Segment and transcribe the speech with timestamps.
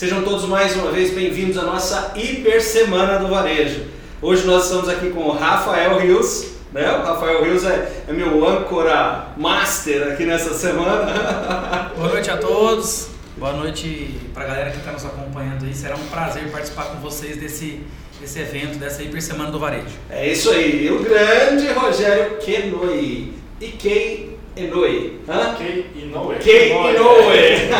[0.00, 3.82] Sejam todos mais uma vez bem-vindos à nossa Hiper Semana do Varejo.
[4.22, 6.90] Hoje nós estamos aqui com o Rafael Rios, né?
[6.90, 11.92] O Rafael Rios é, é meu âncora master aqui nessa semana.
[11.94, 15.74] Boa noite a todos, boa noite para a galera que está nos acompanhando aí.
[15.74, 17.84] Será um prazer participar com vocês desse,
[18.18, 19.98] desse evento, dessa Hiper Semana do Varejo.
[20.08, 23.34] É isso aí, e o grande Rogério Kenoi.
[23.60, 25.20] Ikei Inoue.
[25.28, 25.54] Hã?
[25.54, 26.36] Kei Inoue.
[26.36, 27.70] Kei Inoue.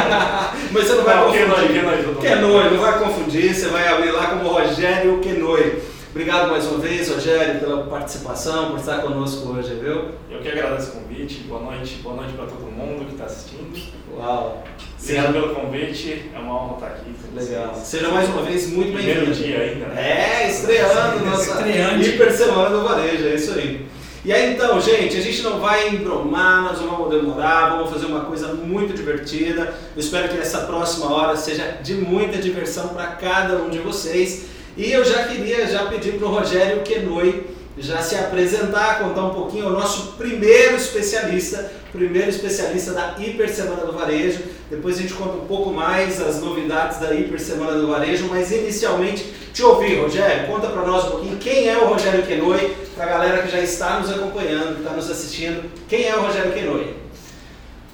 [0.73, 2.21] Mas você não vai Não, confundir.
[2.21, 5.83] Kenoi, não vai confundir, você vai abrir lá como Rogério Kenoi.
[6.11, 10.09] Obrigado mais uma vez, Rogério, pela participação, por estar conosco hoje, viu?
[10.30, 11.45] Eu que agradeço o convite.
[11.48, 13.80] Boa noite, boa noite para todo mundo que está assistindo.
[14.16, 14.64] Uau!
[15.02, 16.30] Obrigado pelo convite.
[16.34, 17.69] É uma honra estar aqui Legal.
[17.75, 17.87] vocês.
[17.87, 19.47] Seja mais uma vez muito Primeiro bem-vindo.
[19.47, 20.42] dia ainda, né?
[20.42, 22.09] É, estreando nossa Estreante.
[22.11, 23.87] hiper semana do varejo, é isso aí.
[24.23, 28.05] E aí então, gente, a gente não vai embromar, nós não vamos demorar, vamos fazer
[28.05, 29.74] uma coisa muito divertida.
[29.97, 34.47] Eu espero que essa próxima hora seja de muita diversão para cada um de vocês.
[34.77, 37.47] E eu já queria já pedir para o Rogério Kenoi
[37.78, 43.84] já se apresentar, contar um pouquinho o nosso primeiro especialista, primeiro especialista da Hiper Semana
[43.84, 44.42] do Varejo.
[44.70, 48.50] Depois a gente conta um pouco mais as novidades da Hiper Semana do Varejo, mas
[48.52, 53.05] inicialmente te ouvir, Rogério, conta para nós um pouquinho quem é o Rogério Kenoi, para
[53.05, 56.94] a galera que já está nos acompanhando, está nos assistindo, quem é o Rogério Kenoi?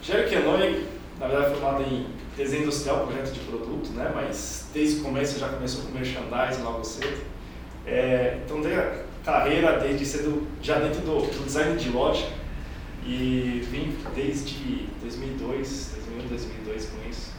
[0.02, 0.84] Gero Kenoi,
[1.18, 4.12] na verdade, formado em desenho industrial, projeto de produto, né?
[4.14, 7.24] Mas desde o começo já começou com merchandising logo cedo.
[7.86, 8.92] É, então, dei a
[9.24, 12.26] carreira desde cedo já dentro do, do design de loja
[13.06, 17.30] e vim desde 2002, 2001, 2002 com isso.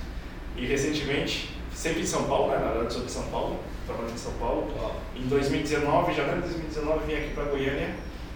[0.56, 2.60] E recentemente, sempre em São Paulo, né?
[2.60, 4.72] Na verdade, sou de São Paulo, trabalhando em São Paulo.
[5.16, 7.96] Em 2019, janeiro de 2019, vim aqui para Goiânia,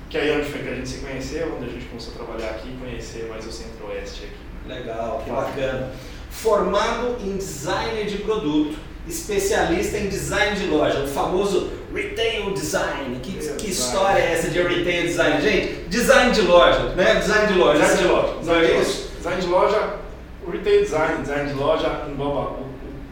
[0.10, 2.18] que aí é onde foi que a gente se conheceu, onde a gente começou a
[2.18, 4.68] trabalhar aqui e conhecer mais o Centro-Oeste aqui.
[4.68, 5.94] Legal, que bacana.
[6.30, 13.20] Formado em design de produto, especialista em design de loja, o famoso retail design.
[13.22, 15.42] Que, que história é essa de retail design?
[15.42, 17.16] Gente, design de loja, né?
[17.16, 17.80] Design de loja.
[17.80, 18.28] Design de loja.
[18.34, 18.92] Não Design de é loja.
[19.18, 19.94] Design de loja,
[20.48, 22.70] o retail design, design de loja engloba o, o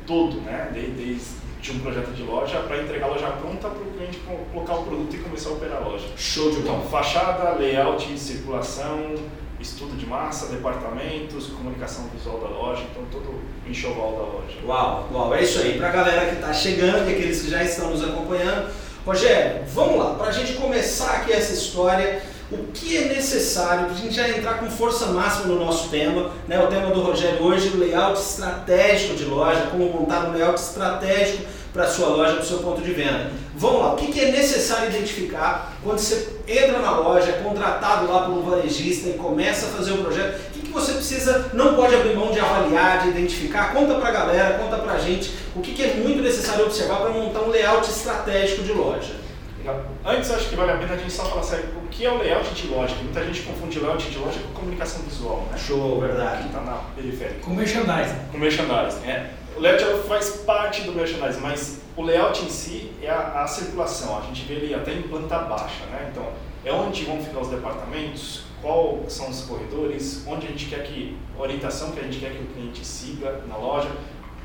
[0.07, 0.69] todo, né?
[0.73, 4.17] De- Desde de um projeto de loja para entregar a loja pronta para o cliente
[4.19, 6.05] co- colocar o produto e começar a operar a loja.
[6.15, 6.89] Show de Então, bola.
[6.89, 9.15] fachada, layout, circulação,
[9.59, 14.57] estudo de massa, departamentos, comunicação visual da loja, então todo o enxoval da loja.
[14.65, 15.77] Uau, uau, é isso aí.
[15.77, 18.71] Pra galera que está chegando e aqueles que já estão nos acompanhando.
[19.05, 22.21] Rogério, vamos lá, para a gente começar aqui essa história,
[22.51, 26.31] o que é necessário para a gente já entrar com força máxima no nosso tema,
[26.47, 26.59] né?
[26.59, 31.43] O tema do Rogério hoje, o layout estratégico de loja, como montar um layout estratégico
[31.73, 33.31] para a sua loja, para o seu ponto de venda.
[33.55, 38.11] Vamos lá, o que que é necessário identificar quando você entra na loja, é contratado
[38.11, 40.39] lá por um varejista e começa a fazer o projeto?
[40.49, 43.73] O que, que você precisa, não pode abrir mão de avaliar, de identificar?
[43.73, 47.01] Conta para a galera, conta para a gente o que, que é muito necessário observar
[47.01, 49.19] para montar um layout estratégico de loja.
[49.59, 49.85] Legal.
[50.05, 52.17] Antes, acho que vale a pena a gente só falar sério, o que é o
[52.17, 52.95] layout de loja?
[52.95, 55.57] Que muita gente confunde layout de loja com comunicação visual, né?
[55.57, 56.43] Show, verdade.
[56.43, 57.41] Que está na periférica.
[57.41, 58.15] Com merchandising.
[58.31, 59.31] Com merchandising, é.
[59.59, 63.45] O layout ela faz parte do merchandising, mas o layout em si é a, a
[63.45, 64.17] circulação.
[64.17, 66.09] A gente vê ele até em planta baixa, né?
[66.09, 66.31] Então,
[66.63, 71.17] é onde vão ficar os departamentos, qual são os corredores, onde a gente quer que,
[71.37, 73.89] a orientação que a gente quer que o cliente siga na loja,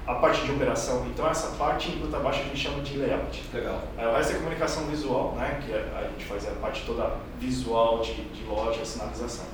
[0.05, 1.07] a parte de operação.
[1.07, 3.41] Então, essa parte em planta baixa a gente chama de layout.
[3.55, 3.83] Legal.
[3.97, 5.63] Aí o resto é comunicação visual, né?
[5.65, 9.47] Que a, a gente faz a parte toda visual de, de loja, sinalização.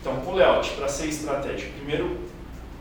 [0.00, 2.37] Então, o layout, para ser estratégico, primeiro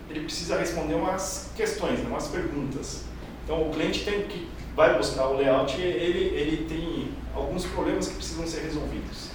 [0.09, 2.05] ele precisa responder umas questões, né?
[2.07, 3.03] umas perguntas.
[3.43, 8.15] Então, o cliente tem que vai buscar o layout, ele ele tem alguns problemas que
[8.15, 9.29] precisam ser resolvidos.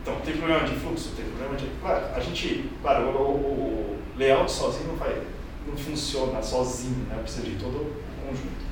[0.00, 4.52] Então, tem problema de fluxo, tem problema de, claro, a gente, claro, o, o layout
[4.52, 5.20] sozinho não vai,
[5.66, 7.18] não funciona sozinho, né?
[7.22, 8.64] Precisa de todo o conjunto.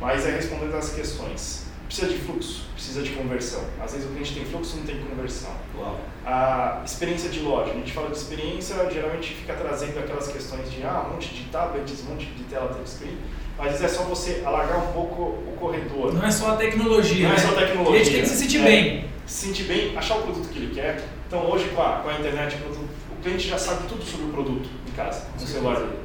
[0.00, 1.66] Mas é respondendo as questões.
[1.92, 3.60] Precisa de fluxo, precisa de conversão.
[3.78, 5.50] Às vezes o cliente tem fluxo, não tem conversão.
[5.78, 6.00] Uau.
[6.24, 7.70] A experiência de loja.
[7.70, 11.44] A gente fala de experiência, geralmente fica trazendo aquelas questões de ah, um monte de
[11.50, 13.18] tablets, um monte de tela touchscreen.
[13.58, 16.14] Às vezes é só você alargar um pouco o corredor.
[16.14, 17.46] Não é só a tecnologia, Não é né?
[17.46, 17.82] só tecnologia.
[17.82, 18.64] O cliente tem que se sentir É.
[18.64, 19.04] bem.
[19.26, 21.04] Se sentir bem, achar o produto que ele quer.
[21.28, 22.88] Então hoje com a, com a internet, o produto-
[23.18, 25.98] o cliente já sabe tudo sobre o produto em casa, no celular dele.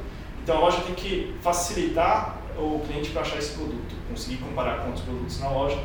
[0.44, 4.88] Então a loja tem que facilitar o cliente para achar esse produto, conseguir comparar com
[4.88, 5.78] outros produtos na loja,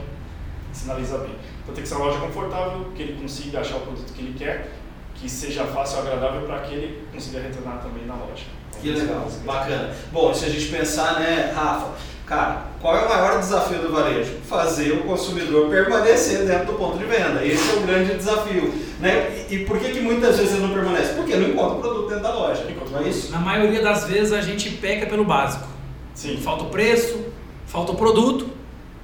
[0.71, 1.35] sinalizar bem.
[1.61, 4.37] Então tem que ser uma loja confortável, que ele consiga achar o produto que ele
[4.37, 4.71] quer,
[5.15, 8.43] que seja fácil e agradável para que ele consiga retornar também na loja.
[8.69, 9.95] Então, Que é legal, bacana.
[10.11, 11.91] Bom, se a gente pensar, né, Rafa,
[12.25, 14.33] cara, qual é o maior desafio do varejo?
[14.47, 17.45] Fazer o consumidor permanecer dentro do ponto de venda.
[17.45, 18.73] Esse é o grande desafio.
[18.99, 19.45] Né?
[19.49, 21.13] E, e por que, que muitas vezes ele não permanece?
[21.13, 22.65] Porque não encontra o produto dentro da loja.
[22.91, 23.31] Não é isso?
[23.31, 25.72] Na maioria das vezes a gente peca pelo básico.
[26.13, 26.37] Sim.
[26.37, 27.25] Falta o preço,
[27.65, 28.49] falta o produto,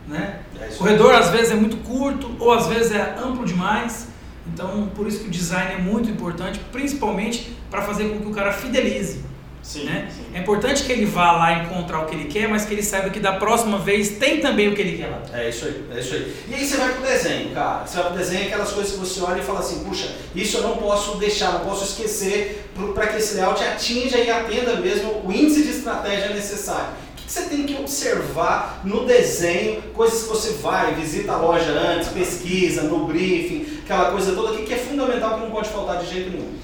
[0.08, 0.42] né?
[0.60, 4.08] É O corredor às vezes é muito curto ou às vezes é amplo demais.
[4.52, 8.32] Então, por isso que o design é muito importante, principalmente para fazer com que o
[8.32, 9.24] cara fidelize.
[9.70, 10.10] Sim, Né?
[10.10, 10.24] sim.
[10.34, 13.12] É importante que ele vá lá encontrar o que ele quer, mas que ele saiba
[13.12, 15.22] que da próxima vez tem também o que ele quer lá.
[15.32, 16.36] É isso aí, é isso aí.
[16.50, 17.86] E aí você vai pro desenho, cara.
[17.86, 20.64] Você vai pro desenho, aquelas coisas que você olha e fala assim, puxa, isso eu
[20.64, 25.32] não posso deixar, não posso esquecer para que esse layout atinja e atenda mesmo o
[25.32, 26.88] índice de estratégia necessário.
[27.14, 31.70] O que você tem que observar no desenho, coisas que você vai, visita a loja
[31.70, 36.00] antes, pesquisa, no briefing, aquela coisa toda aqui que é fundamental que não pode faltar
[36.00, 36.58] de jeito nenhum.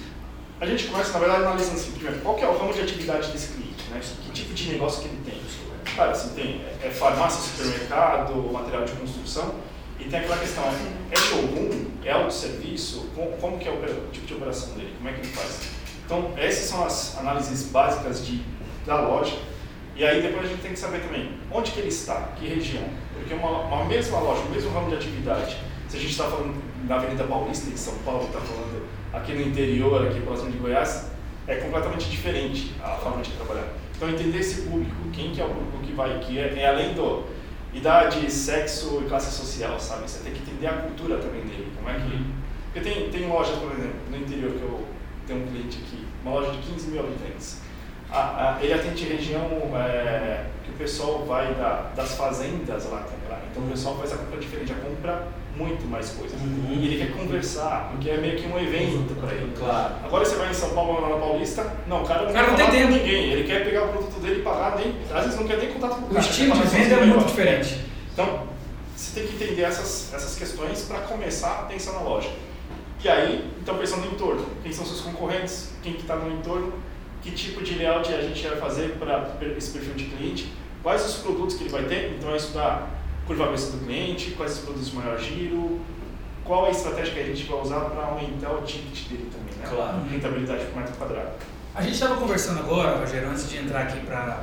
[0.59, 3.53] A gente começa, na verdade, analisando assim, primeiro, qual é o ramo de atividade desse
[3.53, 3.99] cliente, né?
[3.99, 5.41] Que tipo de negócio que ele tem.
[5.95, 9.55] Cara, assim, tem é farmácia, supermercado, material de construção,
[9.99, 10.63] e tem aquela questão,
[11.11, 15.13] é showroom, é autosserviço, como, como que é o tipo de operação dele, como é
[15.13, 15.59] que ele faz.
[16.05, 18.41] Então, essas são as análises básicas de,
[18.85, 19.37] da loja,
[19.95, 22.83] e aí depois a gente tem que saber também onde que ele está, que região.
[23.13, 25.57] Porque uma, uma mesma loja, o mesmo ramo de atividade,
[25.89, 29.41] se a gente está falando na Avenida Paulista, em São Paulo, está falando aqui no
[29.41, 31.11] interior, aqui próximo de Goiás,
[31.47, 33.67] é completamente diferente a forma de trabalhar.
[33.95, 36.93] Então entender esse público, quem que é o público que vai, que é, é além
[36.93, 37.23] do
[37.73, 40.09] idade, sexo e classe social, sabe?
[40.09, 42.25] Você tem que entender a cultura também dele, como é que...
[42.73, 44.85] Porque tem, tem lojas, por exemplo, no interior que eu
[45.27, 47.59] tenho um cliente aqui, uma loja de 15 mil habitantes.
[48.11, 49.41] A- a- ele atende região
[49.75, 53.41] é, que o pessoal vai da- das fazendas lá comprar.
[53.51, 55.27] Então o pessoal faz a compra diferente, a compra
[55.57, 56.39] muito mais coisas.
[56.39, 56.67] Uhum.
[56.69, 59.53] E ele quer conversar, porque é meio que um evento para ele.
[59.57, 59.95] Claro.
[60.03, 62.55] Agora você vai em São Paulo, na Paulista, não, o cara não O cara não
[62.55, 62.91] tem tempo.
[62.91, 63.31] ninguém.
[63.31, 65.95] Ele quer pegar o produto dele e pagar, nem, às vezes não quer nem contato
[65.95, 66.19] com o O cara.
[66.19, 67.27] estilo quer de venda é muito agora.
[67.27, 67.79] diferente.
[68.13, 68.43] Então,
[68.95, 72.29] você tem que entender essas, essas questões para começar a pensar na loja.
[73.03, 76.73] E aí, então pensando no entorno, quem são seus concorrentes, quem que está no entorno,
[77.21, 80.51] que tipo de layout a gente vai fazer para esse perfil de cliente,
[80.81, 82.89] quais os produtos que ele vai ter, então é estudar
[83.27, 85.81] curva cabeça do cliente, quais os produtos de maior giro,
[86.43, 89.67] qual a estratégia que a gente vai usar para aumentar o ticket dele também, né?
[89.67, 89.97] Claro.
[90.09, 91.31] Rentabilidade por metro quadrado.
[91.73, 94.39] A gente estava conversando agora, Rogério, antes de entrar aqui para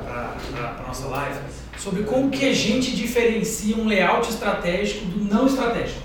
[0.79, 1.39] a nossa live,
[1.77, 6.01] sobre como que a gente diferencia um layout estratégico do não estratégico.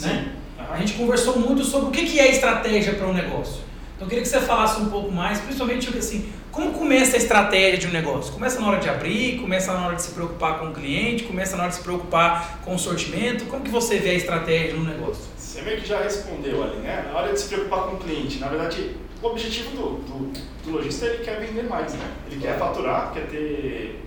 [0.00, 0.32] Né?
[0.58, 3.62] A gente conversou muito sobre o que que é estratégia para um negócio.
[3.94, 7.76] Então eu queria que você falasse um pouco mais, principalmente assim, como começa a estratégia
[7.76, 8.32] de um negócio?
[8.32, 11.54] Começa na hora de abrir, começa na hora de se preocupar com o cliente, começa
[11.54, 13.44] na hora de se preocupar com o sortimento.
[13.44, 15.22] Como que você vê a estratégia no negócio?
[15.36, 17.10] Você meio que já respondeu ali, né?
[17.12, 20.32] Na hora de se preocupar com o cliente, na verdade, o objetivo do, do,
[20.64, 22.10] do lojista ele quer vender mais, né?
[22.30, 24.02] Ele quer faturar, quer ter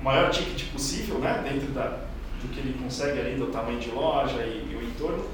[0.00, 1.40] o maior ticket possível, né?
[1.48, 2.00] Dentro da,
[2.42, 5.24] do que ele consegue ali, do tamanho de loja e, e o entorno.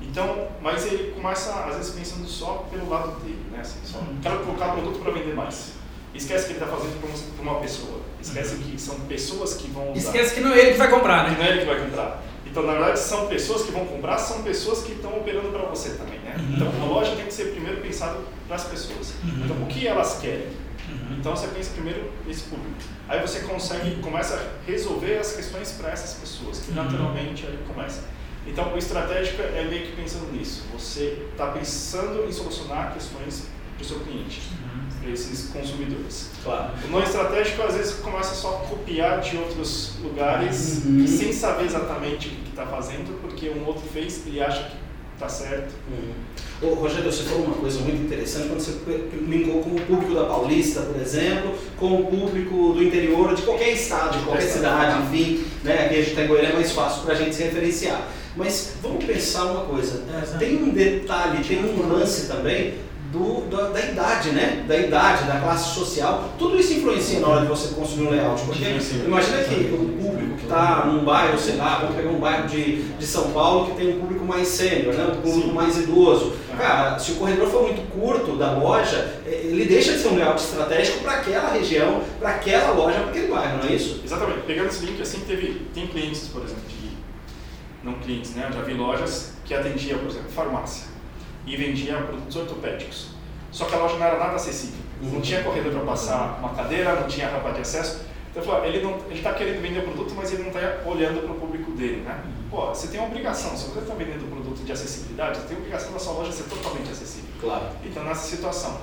[0.00, 3.58] Então, mas ele começa, às vezes, pensando só pelo lado dele, né?
[3.60, 5.74] Assim, só, quero colocar produto para vender mais.
[6.16, 7.00] Esquece que ele está fazendo
[7.36, 8.00] para uma pessoa.
[8.20, 9.98] Esquece que são pessoas que vão usar.
[10.00, 11.36] Esquece que não é ele que vai comprar, Que né?
[11.38, 12.22] não é ele que vai comprar.
[12.46, 15.90] Então, na verdade, são pessoas que vão comprar, são pessoas que estão operando para você
[15.90, 16.36] também, né?
[16.38, 16.54] Uhum.
[16.56, 19.12] Então, a loja tem que ser primeiro pensado para as pessoas.
[19.22, 19.42] Uhum.
[19.44, 20.46] Então, o que elas querem?
[20.88, 21.16] Uhum.
[21.18, 22.74] Então, você pensa primeiro nesse público.
[23.08, 26.82] Aí você consegue, começa a resolver as questões para essas pessoas, que Uhum.
[26.82, 28.00] naturalmente aí começa.
[28.46, 30.62] Então, o estratégico é meio que pensando nisso.
[30.72, 34.40] Você está pensando em solucionar questões para o seu cliente,
[35.12, 36.30] esses consumidores.
[36.42, 36.72] Claro.
[36.84, 41.06] O não estratégico às vezes começa só a copiar de outros lugares Uhum.
[41.06, 44.76] sem saber exatamente o que está fazendo, porque um outro fez e acha que
[45.14, 45.74] está certo.
[46.62, 48.72] Ô, Rogério, você falou uma coisa muito interessante quando você
[49.28, 53.72] linkou com o público da Paulista, por exemplo, com o público do interior de qualquer
[53.72, 55.86] estado, de qualquer cidade, enfim, né?
[55.86, 58.08] Aqui a gente está em Goiânia é mais fácil para a gente se referenciar.
[58.36, 60.02] Mas vamos pensar uma coisa,
[60.38, 62.74] tem um detalhe, tem um lance também
[63.16, 64.64] do, da, da idade, né?
[64.68, 66.30] Da idade, da classe social.
[66.38, 68.42] Tudo isso influencia na hora de você construir um layout.
[68.44, 72.46] Porque imagina que o público que está num bairro, sei lá, vamos pegar um bairro
[72.46, 75.04] de, de São Paulo que tem um público mais sênior, né?
[75.06, 75.54] um público Sim.
[75.54, 76.34] mais idoso.
[76.58, 80.16] Cara, se o corredor for muito curto da loja, eh, ele deixa de ser um
[80.16, 84.00] layout estratégico para aquela região, para aquela loja, para aquele bairro, não é isso?
[84.04, 84.40] Exatamente.
[84.46, 86.96] Pegando esse link, assim, teve, tem clientes, por exemplo, de,
[87.84, 88.46] não clientes, né?
[88.48, 90.95] Eu já vi lojas que atendiam, por exemplo, farmácia
[91.46, 93.08] e vendia produtos ortopédicos.
[93.50, 94.80] Só que a loja não era nada acessível.
[95.00, 98.04] Não tinha corredor para passar uma cadeira, não tinha rampa de acesso.
[98.30, 101.40] Então eu falei, ele está querendo vender produto, mas ele não está olhando para o
[101.40, 102.22] público dele, né?
[102.50, 103.56] Pô, você tem uma obrigação.
[103.56, 106.44] Se você está vendendo produto de acessibilidade, você tem a obrigação da sua loja ser
[106.44, 107.30] totalmente acessível.
[107.40, 107.64] Claro.
[107.84, 108.78] Então, nessa situação,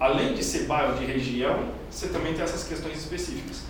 [0.00, 3.62] além de ser bairro de região, você também tem essas questões específicas.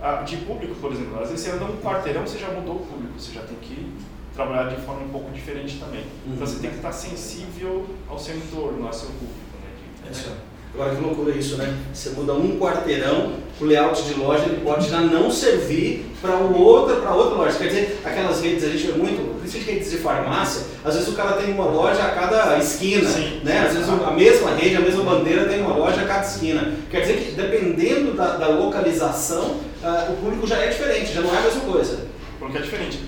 [0.00, 2.86] Ah, De público, por exemplo, às vezes você anda um quarteirão, você já mudou o
[2.86, 3.92] público, você já tem que
[4.34, 6.04] trabalhar de forma um pouco diferente também.
[6.26, 6.46] Então, Uhum.
[6.46, 9.34] você tem que estar sensível ao seu entorno, ao seu público.
[9.62, 10.08] Né?
[10.08, 10.30] É isso.
[10.74, 11.72] Agora que loucura isso, né?
[11.92, 16.96] Você muda um quarteirão, o layout de loja ele pode já não servir para outra,
[16.96, 17.56] para outra loja.
[17.56, 21.12] Quer dizer, aquelas redes a gente vê muito, principalmente redes de farmácia, às vezes o
[21.12, 23.60] cara tem uma loja a cada esquina, Sim, né?
[23.68, 26.72] Às vezes a mesma rede, a mesma bandeira tem uma loja a cada esquina.
[26.90, 29.44] Quer dizer que dependendo da, da localização,
[29.80, 32.08] uh, o público já é diferente, já não é a mesma coisa.
[32.40, 32.98] Porque é diferente.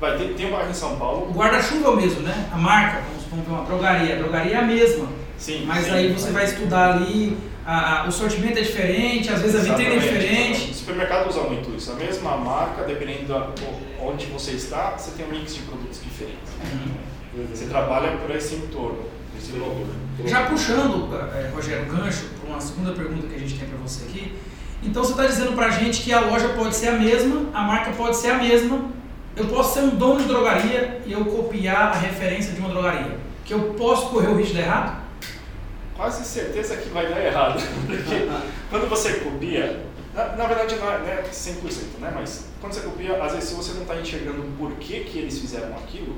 [0.00, 1.28] Vai ter, tem um bairro em São Paulo.
[1.30, 2.48] O guarda-chuva é o mesmo, né?
[2.52, 4.14] A marca, vamos ver uma drogaria.
[4.14, 5.06] A drogaria é a mesma.
[5.36, 5.64] Sim.
[5.66, 9.56] Mas sim, aí você vai estudar ali, a, a, o sortimento é diferente, às vezes
[9.56, 10.70] a vitrine é diferente.
[10.70, 11.92] O supermercado usa muito isso.
[11.92, 16.52] A mesma marca, dependendo de onde você está, você tem um mix de produtos diferentes.
[16.72, 17.46] Uhum.
[17.54, 19.04] Você trabalha por esse entorno,
[19.38, 19.86] esse valor.
[20.24, 24.04] Já puxando, é, Rogério, gancho para uma segunda pergunta que a gente tem para você
[24.04, 24.34] aqui.
[24.82, 27.62] Então você está dizendo para a gente que a loja pode ser a mesma, a
[27.62, 28.90] marca pode ser a mesma,
[29.40, 33.18] eu posso ser um dono de drogaria e eu copiar a referência de uma drogaria.
[33.44, 35.00] Que eu posso correr o risco de errado?
[35.96, 37.62] Quase certeza que vai dar errado.
[37.86, 38.28] Porque
[38.68, 42.12] quando você copia, na, na verdade não é, não é 100%, né?
[42.14, 45.38] mas quando você copia, às vezes se você não está enxergando por que, que eles
[45.38, 46.16] fizeram aquilo,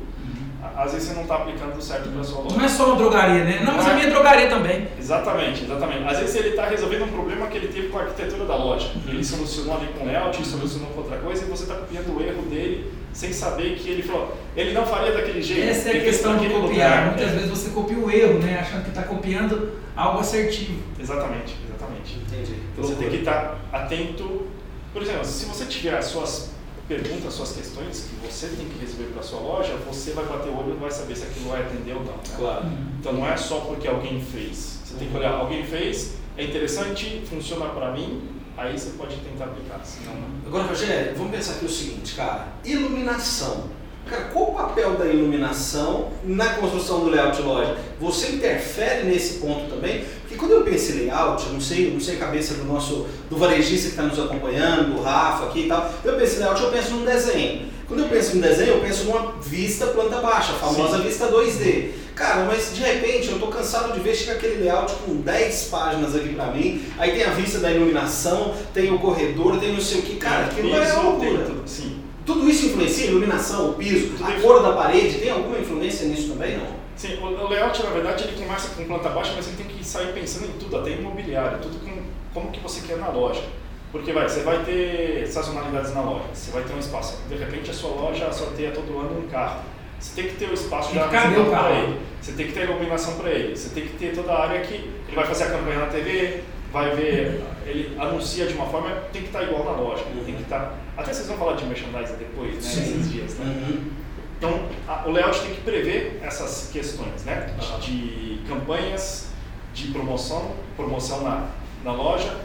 [0.76, 2.57] às vezes você não está aplicando certo para sua loja.
[2.57, 3.62] Não é só uma drogaria, né?
[3.64, 4.88] Não, mas a minha drogaria também.
[4.99, 6.04] Exatamente, exatamente.
[6.04, 8.88] Às vezes ele está resolvendo um problema que ele teve com a arquitetura da loja.
[8.95, 9.02] Uhum.
[9.09, 12.23] Ele solucionou ali com layout, ele solucionou com outra coisa e você está copiando o
[12.23, 15.69] erro dele sem saber que ele falou, ele não faria daquele jeito.
[15.69, 16.62] Essa é a questão de copiar.
[16.62, 17.07] Lugar.
[17.07, 17.35] Muitas é.
[17.35, 18.59] vezes você copia o erro, né?
[18.61, 20.83] Achando que está copiando algo assertivo.
[20.99, 22.19] Exatamente, exatamente.
[22.19, 22.54] Entendi.
[22.76, 24.47] Você tem que estar tá atento.
[24.92, 26.52] Por exemplo, se você tiver as suas
[26.89, 30.51] pergunta suas questões que você tem que resolver para a sua loja, você vai bater
[30.51, 32.12] o olho e vai saber se aquilo vai atender ou não.
[32.12, 32.23] Né?
[32.37, 32.67] Claro.
[33.01, 34.81] Então não é só porque alguém fez.
[34.85, 38.23] Você tem que olhar, alguém fez, é interessante, funciona para mim,
[38.57, 39.81] aí você pode tentar aplicar.
[39.85, 40.47] Senão não.
[40.47, 42.49] Agora, Rogério, vamos pensar aqui o seguinte, cara.
[42.65, 43.71] Iluminação.
[44.09, 47.77] Cara, qual o papel da iluminação na construção do layout loja?
[48.01, 50.05] Você interfere nesse ponto também?
[50.21, 53.37] Porque quando eu penso em layout, não sei, não sei a cabeça do nosso do
[53.37, 55.93] varejista que está nos acompanhando, do Rafa aqui e tal.
[56.05, 57.73] Eu penso em layout, eu penso num desenho.
[57.87, 61.03] Quando eu penso em desenho, eu penso numa vista planta baixa, a famosa Sim.
[61.05, 61.91] vista 2D.
[62.15, 66.15] Cara, mas de repente eu estou cansado de ver chegar aquele layout com 10 páginas
[66.15, 70.01] aqui para mim, aí tem a vista da iluminação, tem o corredor, tem não sei
[70.01, 70.17] o que.
[70.17, 71.47] Cara, aquilo é loucura.
[71.67, 72.02] Sim.
[72.33, 73.05] Tudo isso influencia?
[73.05, 76.57] A iluminação, o piso, Tudo a cor da parede, tem alguma influência nisso também?
[76.57, 76.83] Não?
[76.97, 80.12] Sim, o layout, na verdade, ele começa com planta baixa, mas ele tem que sair
[80.12, 83.43] pensando em tudo, até imobiliário, tudo com como que você quer na loja.
[83.91, 87.19] Porque vai, você vai ter sazonalidades na loja, você vai ter um espaço.
[87.29, 89.61] De repente a sua loja sorteia todo ano um carro.
[90.01, 92.01] Você tem que ter o espaço já reservado para ele.
[92.21, 93.55] Você tem que ter iluminação para ele.
[93.55, 96.43] Você tem que ter toda a área que ele vai fazer a campanha na TV,
[96.73, 100.02] vai ver, ele anuncia de uma forma, tem que estar igual na loja.
[100.25, 100.75] Tem que estar.
[100.97, 102.61] Até vocês vão falar de merchandising depois, né?
[102.62, 102.81] Sim.
[102.81, 103.45] Nesses dias, né?
[103.47, 103.91] Uhum.
[104.38, 107.55] Então, a, o layout tem que prever essas questões, né?
[107.81, 109.29] De, de campanhas,
[109.75, 111.49] de promoção, promoção na,
[111.85, 112.37] na loja.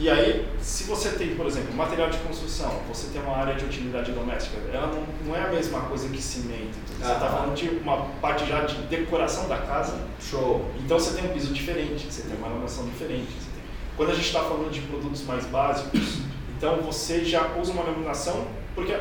[0.00, 3.64] E aí, se você tem, por exemplo, material de construção, você tem uma área de
[3.64, 6.78] utilidade doméstica, ela não, não é a mesma coisa que cimento.
[6.96, 9.98] Então, você está ah, falando de uma parte já de decoração da casa.
[10.20, 10.70] Show.
[10.78, 13.26] Então você tem um piso diferente, você tem uma iluminação diferente.
[13.26, 13.62] Tem...
[13.96, 16.18] Quando a gente está falando de produtos mais básicos,
[16.56, 18.96] então você já usa uma iluminação, porque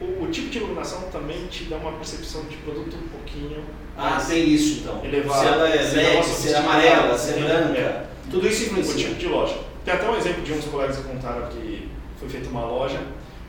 [0.00, 3.62] o, o, tipo de iluminação também te dá uma percepção de produto um pouquinho.
[3.98, 5.04] Ah, tem isso então.
[5.04, 5.40] Elevado.
[5.40, 7.78] Se ela é LED, se é amarela, se é branca.
[7.78, 8.06] É.
[8.30, 8.94] Tudo isso influencia.
[8.94, 9.71] O tipo de loja.
[9.84, 13.00] Tem até um exemplo de uns colegas que contaram que foi feita uma loja.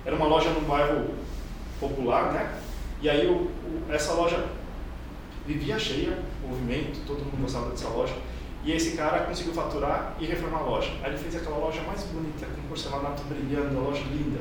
[0.05, 1.11] Era uma loja num bairro
[1.79, 2.51] popular, né?
[3.01, 4.43] E aí o, o, essa loja
[5.45, 8.13] vivia cheia, movimento, todo mundo gostava dessa loja.
[8.65, 10.89] E esse cara conseguiu faturar e reformar a loja.
[11.03, 14.39] Aí ele fez aquela loja mais bonita, com porcelanato brilhando, a loja linda.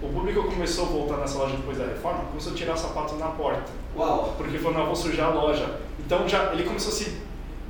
[0.00, 3.16] O público começou a voltar nessa loja depois da reforma, começou a tirar o sapato
[3.16, 3.70] na porta.
[3.94, 4.34] Uau!
[4.38, 5.80] Porque falou, não, vou sujar a loja.
[5.98, 7.18] Então já ele começou a se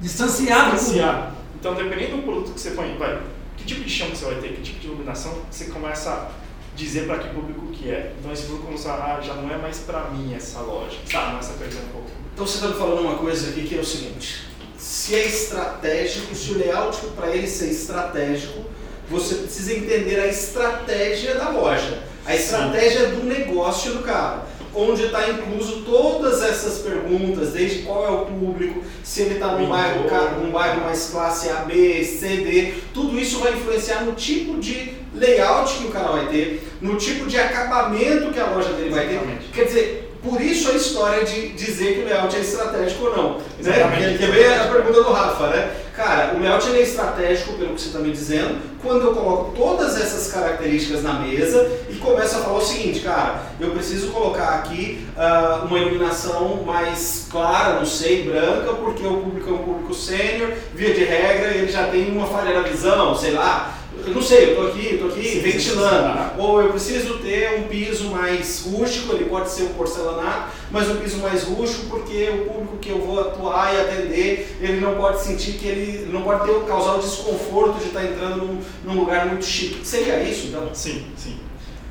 [0.00, 0.70] distanciar.
[0.70, 1.34] distanciar.
[1.58, 3.20] Então, dependendo do produto que você põe, vai,
[3.60, 6.30] que tipo de chão que você vai ter, que tipo de iluminação, você começa a
[6.74, 8.14] dizer para que público que é.
[8.18, 10.96] Então, esse público começa a, ah, já não é mais para mim essa loja.
[11.10, 11.30] Tá.
[11.30, 12.10] Começa a perder um pouco.
[12.32, 14.46] Então, você está me falando uma coisa aqui que é o seguinte,
[14.78, 18.64] se é estratégico, se o layout para ele ser estratégico,
[19.10, 23.16] você precisa entender a estratégia da loja, a estratégia Sim.
[23.16, 28.82] do negócio do cara onde está incluso todas essas perguntas, desde qual é o público,
[29.02, 30.04] se ele está num bairro,
[30.42, 34.94] num bairro mais classe A, B, C, D, tudo isso vai influenciar no tipo de
[35.14, 39.08] layout que o cara vai ter, no tipo de acabamento que a loja dele vai
[39.08, 39.20] ter.
[39.52, 43.38] Quer dizer, por isso a história de dizer que o layout é estratégico ou não.
[43.60, 44.16] Né?
[44.18, 45.70] Que é bem a pergunta do Rafa, né?
[45.96, 50.00] Cara, o layout é estratégico, pelo que você está me dizendo, quando eu coloco todas
[50.00, 55.06] essas características na mesa e começo a falar o seguinte, cara, eu preciso colocar aqui
[55.16, 60.52] uh, uma iluminação mais clara, não sei, branca, porque o público é um público sênior,
[60.74, 64.52] via de regra, ele já tem uma falha na visão, sei lá, eu não sei,
[64.52, 66.18] eu tô aqui, tô aqui sim, ventilando.
[66.18, 66.40] Sim, sim.
[66.40, 70.96] Ou eu preciso ter um piso mais rústico, ele pode ser um porcelanato, mas um
[70.96, 75.20] piso mais rústico porque o público que eu vou atuar e atender, ele não pode
[75.20, 79.26] sentir que ele não pode ter causar o desconforto de estar entrando num, num lugar
[79.26, 79.86] muito chique.
[79.86, 80.74] Seria isso, então?
[80.74, 81.38] Sim, sim.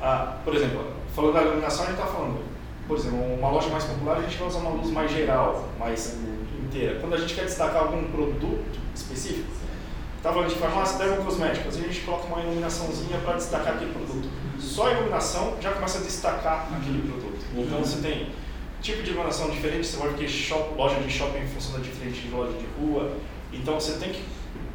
[0.00, 2.38] Ah, por exemplo, falando da iluminação, a gente está falando,
[2.88, 6.16] por exemplo, uma loja mais popular, a gente vai usar uma luz mais geral, mais
[6.66, 6.98] inteira.
[7.00, 8.58] Quando a gente quer destacar algum produto
[8.94, 9.48] específico,
[10.20, 14.28] Está falando de farmácia, dermocosméticos, a gente coloca uma iluminaçãozinha para destacar aquele produto.
[14.58, 17.42] Só a iluminação já começa a destacar aquele produto.
[17.54, 17.62] Uhum.
[17.62, 18.30] Então você tem
[18.82, 22.52] tipo de iluminação diferente, você pode ter shop, loja de shopping funciona diferente de loja
[22.52, 23.16] de rua.
[23.50, 24.22] Então você tem que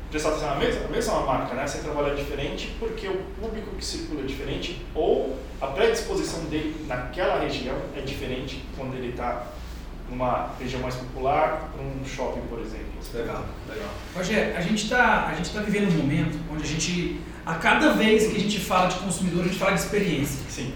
[0.09, 1.67] prestar atenção na mesma, na mesma marca, né?
[1.67, 7.39] Você trabalha diferente porque o público que circula é diferente ou a predisposição dele naquela
[7.39, 9.45] região é diferente quando ele está
[10.09, 12.85] numa região mais popular para um shopping, por exemplo.
[13.13, 13.89] Legal, legal.
[14.13, 18.35] Rogério, a gente está tá vivendo um momento onde a gente, a cada vez que
[18.35, 20.39] a gente fala de consumidor, a gente fala de experiência.
[20.49, 20.73] Sim.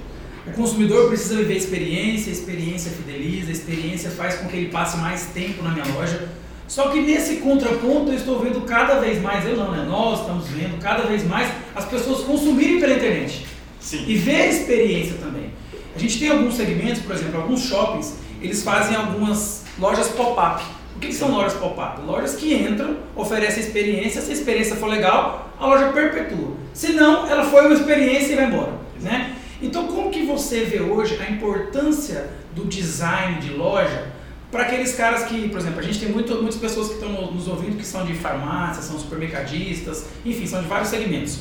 [0.47, 4.97] O consumidor precisa viver experiência, a experiência fideliza, a experiência faz com que ele passe
[4.97, 6.29] mais tempo na minha loja.
[6.67, 9.85] Só que nesse contraponto eu estou vendo cada vez mais, eu não, né?
[9.87, 13.45] Nós estamos vendo cada vez mais as pessoas consumirem pela internet.
[13.79, 14.05] Sim.
[14.07, 15.51] E ver a experiência também.
[15.95, 20.63] A gente tem alguns segmentos, por exemplo, alguns shoppings eles fazem algumas lojas pop-up.
[20.95, 22.01] O que, que são lojas pop-up?
[22.01, 26.55] Lojas que entram, oferecem experiência, se a experiência for legal, a loja perpetua.
[26.73, 28.73] Se não, ela foi uma experiência e vai embora.
[28.99, 29.35] Né?
[29.61, 34.07] Então, como que você vê hoje a importância do design de loja
[34.51, 37.47] para aqueles caras que, por exemplo, a gente tem muito, muitas pessoas que estão nos
[37.47, 41.39] ouvindo que são de farmácia, são supermercadistas, enfim, são de vários segmentos.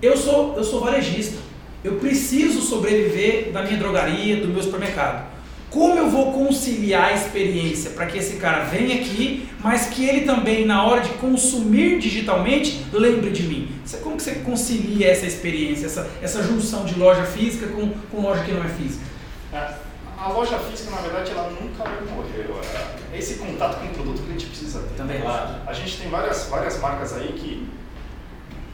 [0.00, 1.38] Eu sou, eu sou varejista.
[1.82, 5.33] Eu preciso sobreviver da minha drogaria, do meu supermercado.
[5.74, 10.20] Como eu vou conciliar a experiência para que esse cara venha aqui, mas que ele
[10.20, 13.68] também, na hora de consumir digitalmente, lembre de mim?
[14.00, 18.44] Como que você concilia essa experiência, essa, essa junção de loja física com, com loja
[18.44, 19.04] que não é física?
[19.52, 19.74] É,
[20.16, 22.46] a loja física, na verdade, ela nunca vai morrer.
[23.12, 24.94] É, esse contato com o produto que a gente precisa ter.
[24.94, 25.22] Também.
[25.26, 27.68] A gente tem várias, várias marcas aí que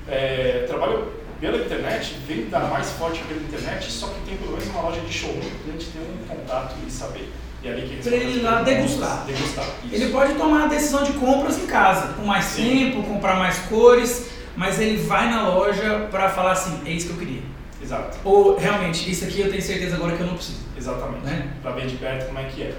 [0.06, 1.06] é, trabalham
[1.40, 5.00] pela internet, vem dar mais forte pela internet, só que tem pelo menos uma loja
[5.00, 7.33] de showroom para a gente ter um contato e saber.
[7.62, 9.24] E é ali que Para ele ir lá degustar.
[9.26, 12.92] degustar ele pode tomar a decisão de compras em casa, com mais Sim.
[12.92, 17.12] tempo, comprar mais cores, mas ele vai na loja para falar assim, é isso que
[17.14, 17.42] eu queria.
[17.83, 18.18] Exato.
[18.24, 20.61] Ou realmente, isso aqui eu tenho certeza agora que eu não preciso.
[20.76, 21.24] Exatamente.
[21.24, 21.50] Né?
[21.62, 22.74] Para ver de perto como é que é.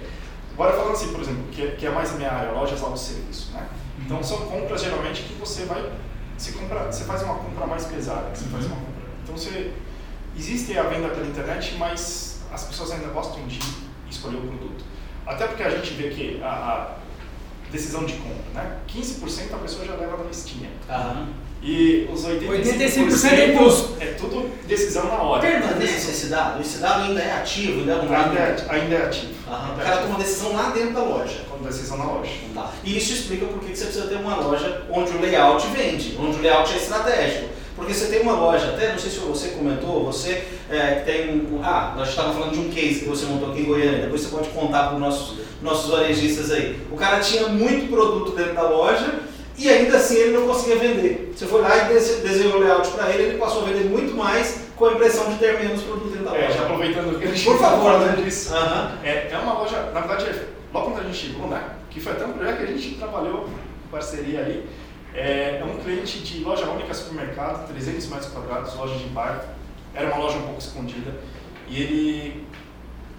[0.54, 3.52] Agora falando assim, por exemplo, que, que é mais a minha área, lojas auto-serviço.
[3.54, 3.66] Né?
[4.06, 5.84] Então são compras geralmente que você vai
[6.42, 8.36] você, compra, você faz uma compra mais pesada.
[8.36, 9.04] Você faz uma compra.
[9.24, 9.74] Então você,
[10.36, 13.60] existe a venda pela internet, mas as pessoas ainda gostam de
[14.10, 14.84] escolher o produto.
[15.26, 16.96] Até porque a gente vê que a, a
[17.72, 18.80] decisão de compra, né?
[18.88, 20.70] 15% a pessoa já leva na listinha.
[20.90, 21.34] Uhum.
[21.64, 23.98] E os 85%, 85% é impulso.
[24.00, 25.42] É tudo decisão na hora.
[25.42, 26.60] Permanece esse dado?
[26.60, 29.34] Esse dado ainda é ativo, ainda é um Ainda é, ainda é ativo.
[29.48, 29.74] Uhum.
[29.74, 31.42] O cara toma decisão lá dentro da loja.
[31.48, 32.32] Toma decisão na loja.
[32.56, 32.72] Tá.
[32.84, 36.40] E isso explica por que você precisa ter uma loja onde o layout vende, onde
[36.40, 37.50] o layout é estratégico.
[37.76, 41.30] Porque você tem uma loja, até não sei se você comentou, você é, que tem
[41.30, 41.62] um.
[41.64, 44.30] Ah, nós estávamos falando de um case que você montou aqui em Goiânia, depois você
[44.30, 46.80] pode contar para os nossos, nossos varejistas aí.
[46.92, 49.21] O cara tinha muito produto dentro da loja
[49.62, 51.34] e ainda assim ele não conseguia vender.
[51.36, 54.62] Você foi lá e desenhou o layout para ele, ele passou a vender muito mais
[54.76, 56.46] com a impressão de ter menos produto dentro da loja.
[56.46, 58.24] É, já aproveitando que a gente Por favor, né?
[58.24, 58.56] disso.
[58.56, 58.98] Uhum.
[59.04, 60.42] É, é uma loja, na verdade,
[60.74, 61.64] logo quando a gente chegou, né?
[61.92, 63.48] Que foi até um projeto que a gente trabalhou
[63.86, 64.66] em parceria aí.
[65.14, 69.42] É, é um cliente de loja única supermercado, 300 metros quadrados, loja de bairro.
[69.94, 71.14] Era uma loja um pouco escondida.
[71.68, 72.48] E ele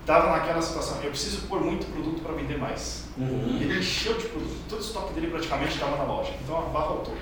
[0.03, 3.05] estava naquela situação, eu preciso pôr muito produto para vender mais.
[3.17, 3.59] Uhum.
[3.61, 7.15] Ele encheu de produto, todo o estoque dele praticamente estava na loja, então abarrotou.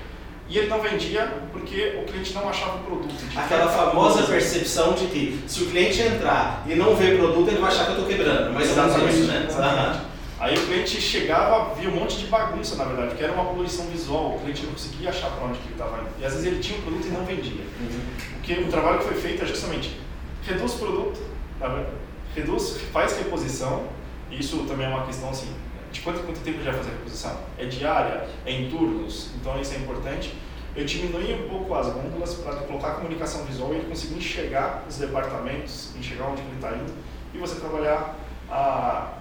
[0.48, 3.14] E ele não vendia porque o cliente não achava o produto.
[3.36, 7.70] Aquela famosa percepção de que se o cliente entrar e não ver produto, ele vai
[7.70, 8.52] achar que eu estou quebrando.
[8.52, 9.46] Mas exatamente isso, né?
[9.48, 10.00] Exatamente.
[10.40, 13.84] Aí o cliente chegava, via um monte de bagunça, na verdade, que era uma poluição
[13.86, 16.10] visual, o cliente não conseguia achar para onde que ele estava indo.
[16.18, 17.62] E às vezes ele tinha o produto e não vendia.
[17.78, 18.00] Uhum.
[18.32, 20.00] Porque o trabalho que foi feito é justamente
[20.42, 21.20] reduz o produto,
[21.60, 21.68] tá
[22.34, 23.84] reduz, faz reposição,
[24.30, 25.52] isso também é uma questão assim,
[25.92, 27.36] de quanto, quanto tempo já fazer a reposição?
[27.58, 28.28] É diária?
[28.46, 29.30] É em turnos?
[29.40, 30.34] Então isso é importante.
[30.76, 34.96] Eu diminui um pouco as gôndolas para colocar comunicação visual e ele conseguir enxergar os
[34.96, 36.92] departamentos, enxergar onde ele está indo
[37.34, 38.16] e você trabalhar
[38.48, 39.14] a,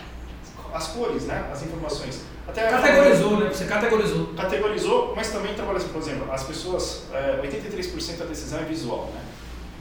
[0.73, 1.49] as cores, né?
[1.51, 2.23] as informações.
[2.47, 3.49] Até categorizou, né?
[3.49, 4.27] Você categorizou.
[4.35, 9.11] Categorizou, mas também trabalha assim, por exemplo, as pessoas, é, 83% da decisão é visual.
[9.13, 9.21] Né?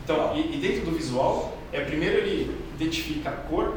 [0.05, 3.75] Então, e, e, dentro do visual, é primeiro ele identifica a cor,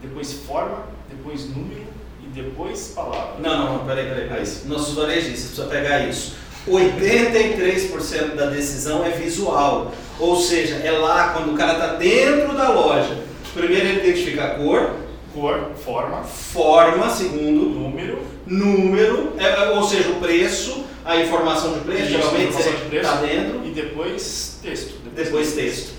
[0.00, 1.86] depois forma, depois número
[2.22, 3.34] e depois palavra.
[3.40, 4.46] Não, não, peraí, peraí, peraí.
[4.66, 6.36] Nossos varejistas, precisa pegar isso.
[6.68, 9.92] 83% da decisão é visual.
[10.18, 13.18] Ou seja, é lá quando o cara está dentro da loja.
[13.52, 14.96] Primeiro ele identifica a cor.
[15.34, 16.22] Cor, forma.
[16.22, 17.70] Forma, segundo.
[17.70, 18.22] Número.
[18.46, 23.14] Número, é, é ou seja, o preço, a informação de preço, Isso, geralmente você está
[23.16, 23.64] dentro.
[23.64, 24.94] E depois texto.
[25.04, 25.91] Depois, depois texto.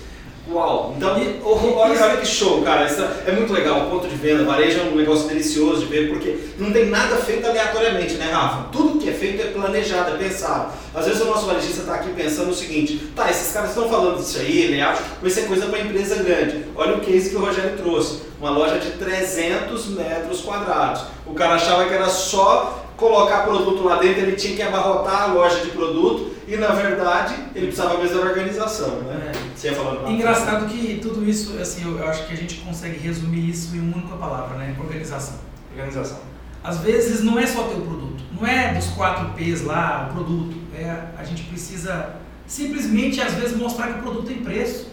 [0.46, 0.92] Uau!
[0.96, 2.84] Então, e, olha, olha que show, cara.
[2.86, 3.86] Isso é muito legal.
[3.86, 7.16] O ponto de venda, varejo é um negócio delicioso de ver, porque não tem nada
[7.16, 8.68] feito aleatoriamente, né, Rafa?
[8.70, 10.72] Tudo que é feito é planejado, é pensado.
[10.94, 14.18] Às vezes o nosso varejista está aqui pensando o seguinte: tá, esses caras estão falando
[14.18, 16.66] disso aí, layout, vai ser coisa para empresa grande.
[16.76, 21.04] Olha o case que o Rogério trouxe: uma loja de 300 metros quadrados.
[21.26, 25.26] O cara achava que era só colocar produto lá dentro, ele tinha que abarrotar a
[25.26, 29.32] loja de produto e na verdade ele precisava mesmo da organização, né?
[29.34, 29.56] É.
[29.56, 32.98] Você ia falando Engraçado que tudo isso, assim, eu, eu acho que a gente consegue
[32.98, 34.76] resumir isso em uma única palavra, né?
[34.78, 35.38] Organização.
[35.72, 36.18] Organização.
[36.62, 40.14] Às vezes não é só ter o produto, não é dos quatro P's lá, o
[40.14, 40.56] produto.
[40.74, 44.88] É, a gente precisa simplesmente, às vezes, mostrar que o produto tem preço.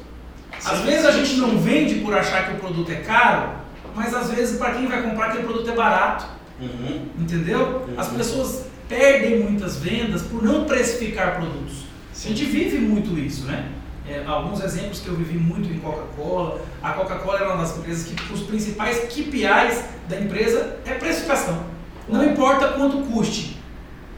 [0.63, 3.49] Às sim, vezes a gente não vende por achar que o produto é caro,
[3.95, 6.25] mas às vezes para quem vai comprar aquele produto é barato.
[6.61, 7.05] Uhum.
[7.19, 7.85] Entendeu?
[7.87, 7.93] Uhum.
[7.97, 11.85] As pessoas perdem muitas vendas por não precificar produtos.
[12.13, 12.29] Sim.
[12.29, 13.69] A gente vive muito isso, né?
[14.07, 16.61] É, alguns exemplos que eu vivi muito em Coca-Cola.
[16.81, 21.65] A Coca-Cola era uma das empresas que os principais KPIs da empresa é precificação.
[22.09, 23.57] Não importa quanto custe,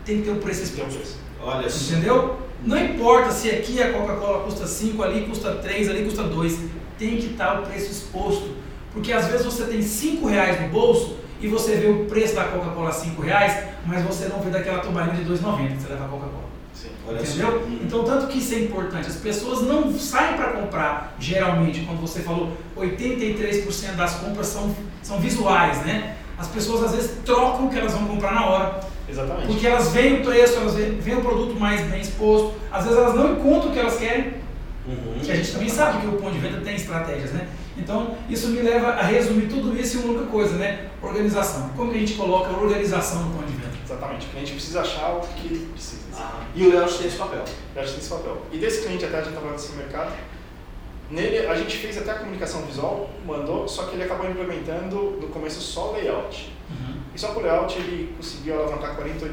[0.03, 1.17] tem que ter o preço exposto.
[1.39, 2.39] Olha Entendeu?
[2.65, 6.59] Não importa se aqui a Coca-Cola custa 5, ali custa 3, ali custa 2.
[6.97, 8.55] Tem que estar o preço exposto.
[8.93, 12.45] Porque às vezes você tem 5 reais no bolso e você vê o preço da
[12.45, 16.07] Coca-Cola 5 reais, mas você não vê daquela tubaina de 2,90 que você leva a
[16.07, 16.53] Coca-Cola.
[17.19, 17.67] Entendeu?
[17.83, 19.09] Então, tanto que isso é importante.
[19.09, 25.19] As pessoas não saem para comprar, geralmente, quando você falou 83% das compras são, são
[25.19, 26.15] visuais, né?
[26.37, 28.79] As pessoas às vezes trocam o que elas vão comprar na hora.
[29.07, 29.47] Exatamente.
[29.47, 32.53] Porque elas veem o preço, elas veem, o produto mais bem exposto.
[32.71, 34.35] Às vezes elas não encontram o que elas querem.
[34.87, 35.19] Uhum.
[35.21, 37.47] Que a gente também sabe que o ponto de venda tem estratégias, né?
[37.77, 40.89] Então, isso me leva a resumir tudo isso em uma única coisa, né?
[41.01, 41.69] Organização.
[41.75, 43.73] Como que a gente coloca organização no ponto de venda?
[43.83, 44.27] Exatamente.
[44.27, 46.01] O cliente precisa achar o que ele precisa.
[46.15, 47.43] Ah, e o Leosh tem esse papel.
[47.43, 48.41] O Leosh tem esse papel.
[48.51, 50.13] E desse cliente até a gente estava falando desse mercado,
[51.09, 55.27] nele a gente fez até a comunicação visual, mandou, só que ele acabou implementando no
[55.29, 56.53] começo só o layout.
[56.69, 56.95] Uhum.
[57.15, 59.31] E só por layout ele conseguiu alavancar 48%.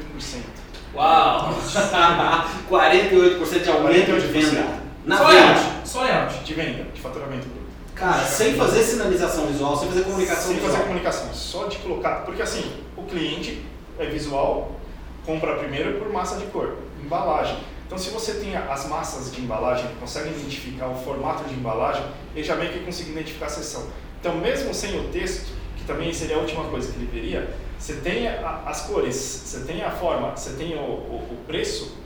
[0.94, 1.55] Uau!
[2.70, 4.81] 48% de aumento de venda.
[5.05, 5.61] Na só layout.
[5.85, 6.44] Só layout.
[6.44, 7.60] De venda, de faturamento.
[8.01, 10.71] Cara, sem fazer sinalização visual, sem fazer comunicação sem visual.
[10.71, 12.25] Sem fazer comunicação, só de colocar.
[12.25, 13.63] Porque assim, o cliente
[13.99, 14.73] é visual,
[15.27, 17.59] compra primeiro por massa de cor, embalagem.
[17.87, 22.03] Então, se você tem as massas de embalagem, consegue identificar o formato de embalagem,
[22.35, 23.87] ele já meio que consegue identificar a seção.
[24.19, 27.95] Então, mesmo sem o texto, que também seria a última coisa que ele veria, você
[27.95, 31.99] tem a, as cores, você tem a forma, você tem o, o, o preço,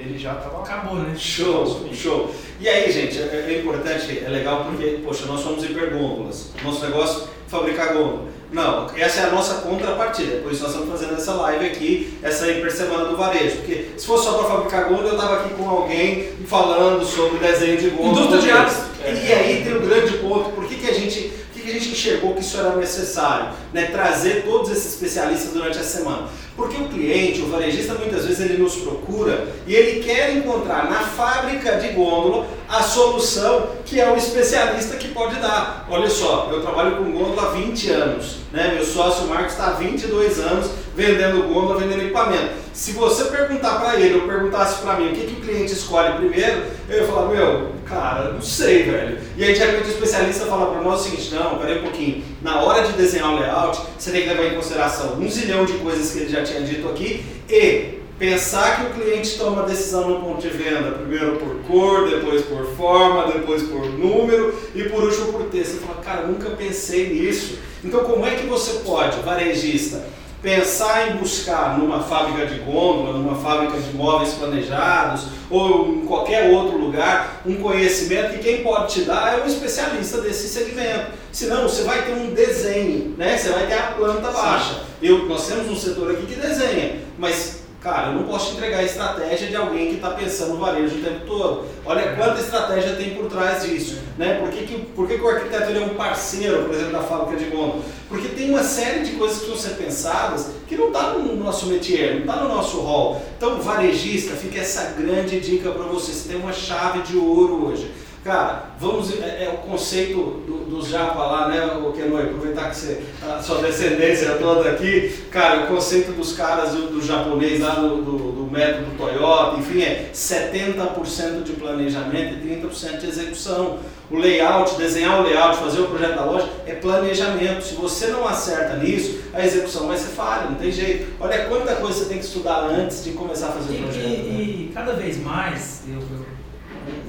[0.00, 0.62] ele já estava.
[0.62, 1.14] Acabou, né?
[1.16, 2.34] Show, show.
[2.58, 6.52] E aí, gente, é, é, importante, é legal porque, poxa, nós somos hipergôndolas.
[6.64, 8.30] Nosso negócio é fabricar gôndola.
[8.52, 10.38] Não, essa é a nossa contrapartida.
[10.38, 13.58] Por isso nós estamos fazendo essa live aqui, essa hiper semana do varejo.
[13.58, 17.76] Porque se fosse só para fabricar gôndola, eu estava aqui com alguém falando sobre desenho
[17.76, 18.26] de gôndola.
[18.26, 18.74] Indústria de arte.
[19.04, 21.90] E aí tem o um grande ponto, por que, que a gente que a gente
[21.90, 23.50] enxergou que isso era necessário?
[23.72, 23.86] Né?
[23.86, 26.28] Trazer todos esses especialistas durante a semana.
[26.60, 30.98] Porque o cliente, o varejista, muitas vezes ele nos procura e ele quer encontrar na
[30.98, 35.86] fábrica de gôndola a solução que é o especialista que pode dar.
[35.88, 38.72] Olha só, eu trabalho com gôndola há 20 anos, né?
[38.74, 42.50] meu sócio Marcos está há 22 anos vendendo gôndola, vendendo equipamento.
[42.74, 46.14] Se você perguntar para ele ou perguntasse para mim o que, que o cliente escolhe
[46.18, 49.18] primeiro, eu ia falar, meu, cara, não sei, velho.
[49.36, 52.24] E aí, de repente, o especialista fala para nós o seguinte: não, peraí um pouquinho.
[52.40, 55.74] Na hora de desenhar o layout, você tem que levar em consideração um zilhão de
[55.74, 60.20] coisas que ele já tinha dito aqui e pensar que o cliente toma decisão no
[60.20, 65.32] ponto de venda, primeiro por cor, depois por forma, depois por número e por último
[65.32, 65.72] por texto.
[65.72, 67.58] Você fala, cara, nunca pensei nisso.
[67.82, 70.04] Então, como é que você pode, varejista,
[70.42, 76.50] pensar em buscar numa fábrica de gôndola, numa fábrica de móveis planejados ou em qualquer
[76.50, 81.12] outro lugar um conhecimento que quem pode te dar é um especialista desse segmento.
[81.30, 83.36] Senão você vai ter um desenho, né?
[83.36, 84.82] Você vai ter a planta baixa.
[85.02, 88.80] Eu, nós temos um setor aqui que desenha, mas Cara, eu não posso te entregar
[88.80, 91.64] a estratégia de alguém que está pensando no varejo o tempo todo.
[91.86, 94.00] Olha quanta estratégia tem por trás disso.
[94.18, 94.34] Né?
[94.34, 97.42] Por, que, que, por que, que o arquiteto é um parceiro, por exemplo, da fábrica
[97.42, 97.78] de Gonda?
[98.06, 101.66] Porque tem uma série de coisas que precisam ser pensadas que não está no nosso
[101.66, 103.22] métier, não está no nosso hall.
[103.38, 106.12] Então, varejista, fica essa grande dica para você.
[106.12, 107.90] Você tem uma chave de ouro hoje.
[108.22, 110.14] Cara, vamos, é, é o conceito
[110.46, 115.24] do, do Japa lá, né, o Kenoi, aproveitar que você, a sua descendência toda aqui,
[115.30, 119.80] cara, o conceito dos caras do, do japonês lá do, do, do, método Toyota, enfim,
[119.80, 123.78] é 70% de planejamento e 30% de execução.
[124.10, 127.62] O layout, desenhar o layout, fazer o projeto da loja é planejamento.
[127.62, 131.14] Se você não acerta nisso, a execução vai ser falha, não tem jeito.
[131.20, 134.04] Olha quanta coisa você tem que estudar antes de começar a fazer e, o projeto.
[134.04, 134.40] E, né?
[134.40, 136.29] e cada vez mais, eu, eu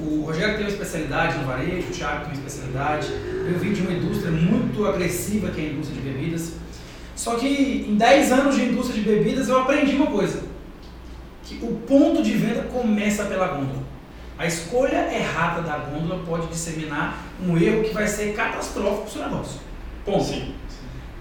[0.02, 3.08] o Rogério tem uma especialidade no varejo, o Thiago tem uma especialidade.
[3.12, 6.52] Eu vim de uma indústria muito agressiva que é a indústria de bebidas.
[7.14, 10.42] Só que em 10 anos de indústria de bebidas eu aprendi uma coisa.
[11.44, 13.82] Que o ponto de venda começa pela gôndola.
[14.38, 19.10] A escolha errada da gôndola pode disseminar um erro que vai ser catastrófico para o
[19.10, 19.60] seu negócio.
[20.04, 20.24] Ponto.
[20.24, 20.54] Sim.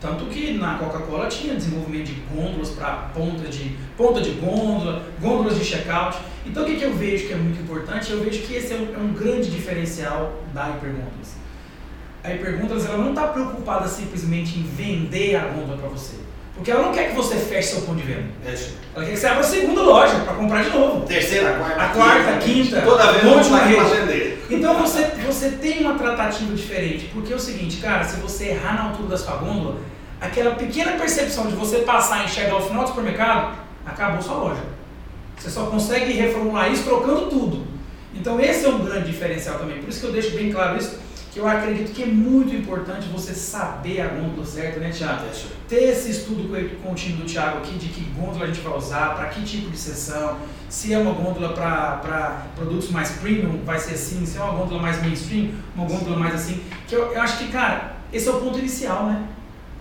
[0.01, 5.59] Tanto que na Coca-Cola tinha desenvolvimento de gôndolas para ponta de, ponta de gôndola, gôndolas
[5.59, 6.17] de checkout.
[6.43, 8.11] Então o que, que eu vejo que é muito importante?
[8.11, 11.35] Eu vejo que esse é um, é um grande diferencial da Hipergôndolas.
[12.23, 16.15] A Hipergôndolas ela não está preocupada simplesmente em vender a gôndola para você.
[16.55, 18.25] Porque ela não quer que você feche seu ponto de venda.
[18.43, 18.71] Deixa.
[18.95, 21.05] Ela quer que você abra a segunda loja para comprar de novo.
[21.05, 24.30] Terceira, quarta, a quarta, quinta, quinta toda vez monte vai vender.
[24.55, 27.09] Então você, você tem uma tratativa diferente.
[27.13, 29.79] Porque é o seguinte, cara, se você errar na altura da sua gôndola,
[30.19, 34.61] aquela pequena percepção de você passar e chegar ao final do supermercado, acabou sua loja.
[35.37, 37.65] Você só consegue reformular isso trocando tudo.
[38.13, 39.79] Então esse é um grande diferencial também.
[39.79, 40.99] Por isso que eu deixo bem claro isso,
[41.31, 45.23] que eu acredito que é muito importante você saber a gôndola certa, né, Tiago?
[45.67, 46.49] Ter esse estudo
[46.83, 49.41] com o time do Tiago aqui de que gôndola a gente vai usar, para que
[49.43, 54.37] tipo de sessão, se é uma gôndola para produtos mais premium, vai ser assim, se
[54.37, 56.61] é uma gôndola mais mainstream, uma gôndola mais assim.
[56.85, 59.25] Que eu, eu acho que, cara, esse é o ponto inicial, né?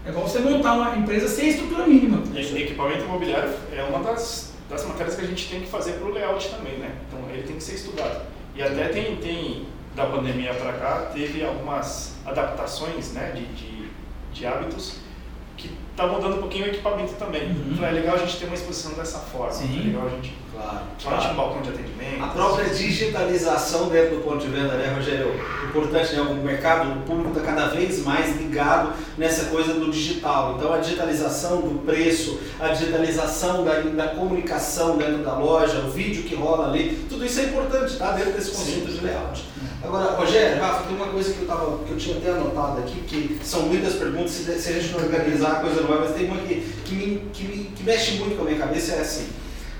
[0.06, 2.22] É igual você montar uma empresa sem estrutura mínima.
[2.32, 6.08] E equipamento imobiliário é uma das, das matérias que a gente tem que fazer para
[6.08, 6.92] o layout também, né?
[7.08, 8.22] Então ele tem que ser estudado.
[8.54, 9.66] E até tem, tem
[10.00, 13.90] da pandemia para cá, teve algumas adaptações né, de, de,
[14.32, 14.96] de hábitos
[15.56, 17.50] que está mudando um pouquinho o equipamento também.
[17.50, 17.72] Uhum.
[17.72, 19.52] Então é legal a gente ter uma exposição dessa forma.
[19.52, 19.80] Sim.
[19.80, 20.34] É legal a gente.
[20.52, 20.80] Claro.
[20.98, 21.32] Somente claro.
[21.32, 22.22] um balcão de atendimento.
[22.22, 25.32] A própria digitalização dentro do ponto de venda, né, Rogério?
[25.68, 26.20] Importante, né?
[26.22, 30.56] O mercado, o público está cada vez mais ligado nessa coisa do digital.
[30.56, 36.24] Então a digitalização do preço, a digitalização da, da comunicação dentro da loja, o vídeo
[36.24, 38.12] que rola ali, tudo isso é importante, tá?
[38.12, 38.98] Dentro desse conceito Sim.
[38.98, 39.49] de layout.
[39.82, 43.00] Agora, Rogério, Rafa, tem uma coisa que eu, tava, que eu tinha até anotado aqui,
[43.00, 46.14] que são muitas perguntas, se, se a gente não organizar a coisa não vai, mas
[46.14, 49.00] tem uma que, que, me, que, me, que mexe muito com a minha cabeça, é
[49.00, 49.28] assim.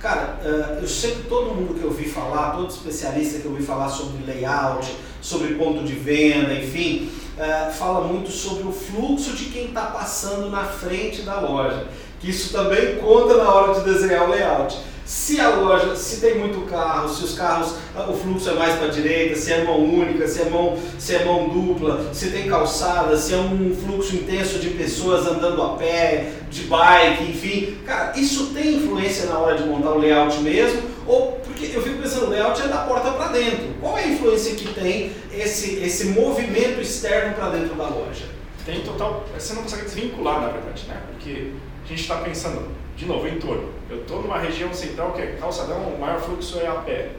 [0.01, 3.63] Cara, uh, eu sempre, todo mundo que eu ouvi falar, todo especialista que eu ouvi
[3.63, 9.45] falar sobre layout, sobre ponto de venda, enfim, uh, fala muito sobre o fluxo de
[9.47, 11.87] quem está passando na frente da loja.
[12.19, 14.79] Que isso também conta na hora de desenhar o layout.
[15.11, 18.87] Se a loja, se tem muito carro, se os carros, o fluxo é mais para
[18.87, 22.49] a direita, se é mão única, se é mão, se é mão dupla, se tem
[22.49, 27.79] calçada, se é um fluxo intenso de pessoas andando a pé, de bike, enfim.
[27.85, 30.81] Cara, isso tem influência na hora de montar o layout mesmo?
[31.05, 33.67] Ou porque eu fico pensando, o layout é da porta para dentro.
[33.81, 38.27] Qual é a influência que tem esse, esse movimento externo para dentro da loja?
[38.65, 39.27] Tem total.
[39.37, 41.03] Você não consegue desvincular, na verdade, né?
[41.11, 41.51] Porque
[41.85, 43.80] a gente está pensando, de novo, entorno.
[43.91, 47.11] Eu estou numa região central que é calçadão, o maior fluxo é a pé.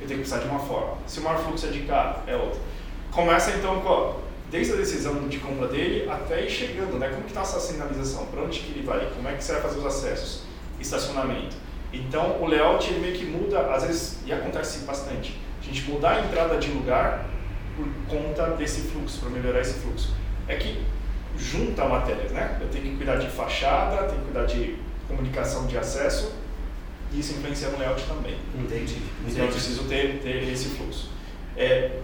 [0.00, 0.96] Eu tenho que pensar de uma forma.
[1.06, 2.58] Se o maior fluxo é de carro, é outra.
[3.12, 7.08] Começa então com, desde a decisão de compra dele até ir chegando, né?
[7.10, 8.24] Como que está essa sinalização?
[8.26, 9.06] Para onde que ele vai?
[9.14, 10.44] Como é que você vai fazer os acessos?
[10.80, 11.56] Estacionamento.
[11.92, 16.16] Então, o layout ele meio que muda, às vezes, e acontece bastante, a gente mudar
[16.16, 17.26] a entrada de lugar
[17.76, 20.14] por conta desse fluxo, para melhorar esse fluxo.
[20.48, 20.82] É que
[21.36, 22.58] junta matérias, né?
[22.62, 24.76] Eu tenho que cuidar de fachada, tenho que cuidar de
[25.08, 26.32] comunicação de acesso
[27.12, 28.36] e isso influencia no layout também.
[28.58, 28.98] Entendi.
[29.26, 31.08] Então eu preciso ter, ter esse fluxo.
[31.56, 31.98] É,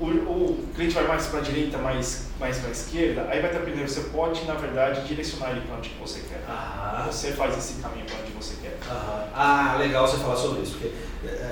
[0.00, 3.50] o, o, cliente vai mais para a direita, mais, mais para a esquerda, aí vai
[3.50, 6.42] ter primeiro, você pode, na verdade, direcionar ele para onde você quer.
[6.48, 7.06] Ah.
[7.10, 8.78] Você faz esse caminho para onde você quer.
[8.88, 10.90] Ah, ah, legal você falar sobre isso, porque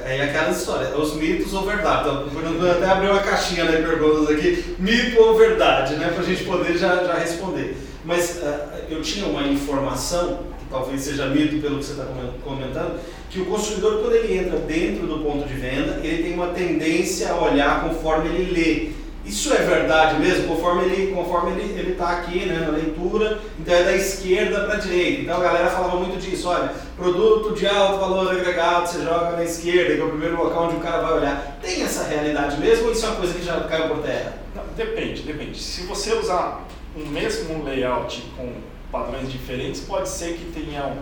[0.04, 2.08] é, é aquela história, os mitos ou verdade.
[2.08, 6.44] Então, até abrir uma caixinha de perguntas aqui, mito ou verdade, né, para a gente
[6.44, 7.76] poder já, já responder.
[8.02, 12.06] Mas uh, eu tinha uma informação, talvez seja mito pelo que você está
[12.44, 12.98] comentando,
[13.30, 17.30] que o consumidor, quando ele entra dentro do ponto de venda, ele tem uma tendência
[17.30, 18.98] a olhar conforme ele lê.
[19.28, 23.74] Isso é verdade mesmo, conforme ele conforme ele ele está aqui né, na leitura, então
[23.74, 25.20] é da esquerda para a direita.
[25.20, 29.44] Então a galera falava muito disso, olha, produto de alto valor agregado você joga na
[29.44, 31.58] esquerda, que é o primeiro local onde o cara vai olhar.
[31.60, 34.32] Tem essa realidade mesmo ou isso é uma coisa que já caiu por terra?
[34.56, 35.58] Não, depende, depende.
[35.60, 38.50] Se você usar um mesmo layout com
[38.90, 40.96] padrões diferentes, pode ser que tenha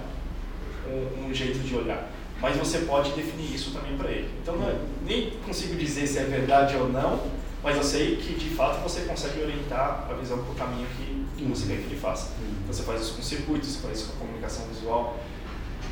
[0.89, 2.11] um, um, jeito de olhar.
[2.41, 4.29] Mas você pode definir isso também para ele.
[4.43, 7.23] Então, é, nem consigo dizer se é verdade ou não,
[7.63, 11.27] mas eu sei que de fato você consegue orientar a visão para o caminho que,
[11.37, 12.33] que você quer que ele faça.
[12.63, 15.19] Então, você faz isso com circuitos, você faz isso com comunicação visual.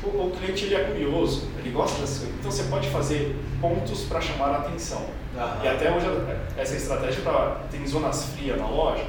[0.03, 2.35] O, o cliente ele é curioso, ele gosta dessas coisas.
[2.39, 5.05] Então, você pode fazer pontos para chamar a atenção.
[5.63, 6.05] E até hoje,
[6.57, 7.61] essa estratégia para.
[7.69, 9.05] Tem zonas frias na loja,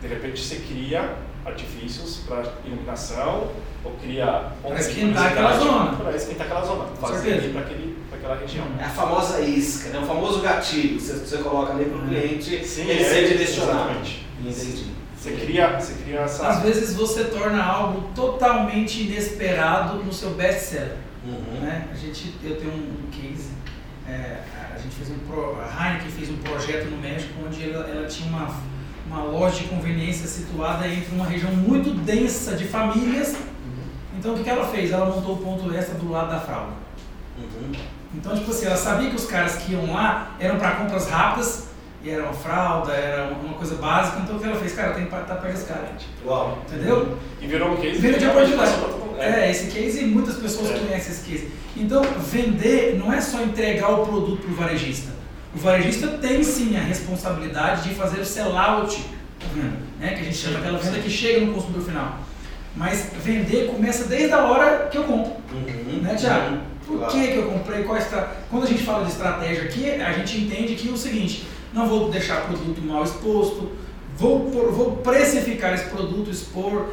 [0.00, 3.50] de repente você cria artifícios para iluminação
[3.84, 5.96] ou cria para esquentar aquela zona.
[5.96, 8.66] Para esquentar aquela zona, fazer para aquela região.
[8.80, 9.98] É a famosa isca, né?
[10.00, 13.28] o famoso gatilho que você, você coloca ali para o cliente, Sim, ele é, ser
[13.28, 13.78] direcionado.
[13.78, 14.26] Exatamente.
[14.40, 14.94] Entendi.
[15.16, 16.46] Você cria, você cria essa.
[16.46, 20.96] Às vezes você torna algo totalmente inesperado no seu best-seller.
[21.24, 21.60] Uhum.
[21.60, 21.88] Né?
[21.90, 23.48] A gente, eu tenho um case,
[24.06, 24.40] é,
[24.74, 28.06] a gente fez um pro, a Heineken fez um projeto no México onde ela, ela
[28.06, 28.54] tinha uma
[29.06, 33.34] uma loja de conveniência situada entre uma região muito densa de famílias.
[33.34, 34.18] Uhum.
[34.18, 34.90] Então o que, ela fez?
[34.90, 36.72] Ela montou o ponto extra do lado da fralda.
[37.38, 37.72] Uhum.
[38.14, 41.68] Então, tipo assim, ela sabia que os caras que iam lá eram para compras rápidas,
[42.02, 44.74] e era uma fralda, era uma coisa básica, então o que ela fez?
[44.74, 45.88] Cara, tem que estar perto dos caras.
[46.24, 46.58] Uau.
[46.68, 47.18] Entendeu?
[47.40, 47.98] E virou um case.
[47.98, 48.72] Virou de oportunidade.
[49.18, 50.78] É, esse case, muitas pessoas é.
[50.78, 51.50] conhecem esse case.
[51.76, 55.14] Então, vender não é só entregar o produto para o varejista
[55.54, 59.04] o varejista tem sim a responsabilidade de fazer o sellout
[59.98, 60.14] né?
[60.14, 62.18] que a gente chama aquela venda que chega no consumidor final.
[62.76, 65.32] Mas vender começa desde a hora que eu compro.
[65.52, 66.54] Uhum, né, Tiago?
[66.56, 67.12] Uhum, Por claro.
[67.12, 67.84] que, que eu comprei?
[67.84, 68.36] Qual estra...
[68.50, 71.88] Quando a gente fala de estratégia aqui, a gente entende que é o seguinte: não
[71.88, 73.72] vou deixar produto mal exposto,
[74.16, 76.90] vou, vou precificar esse produto, expor,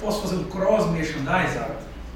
[0.00, 1.60] posso fazer um cross merchandising,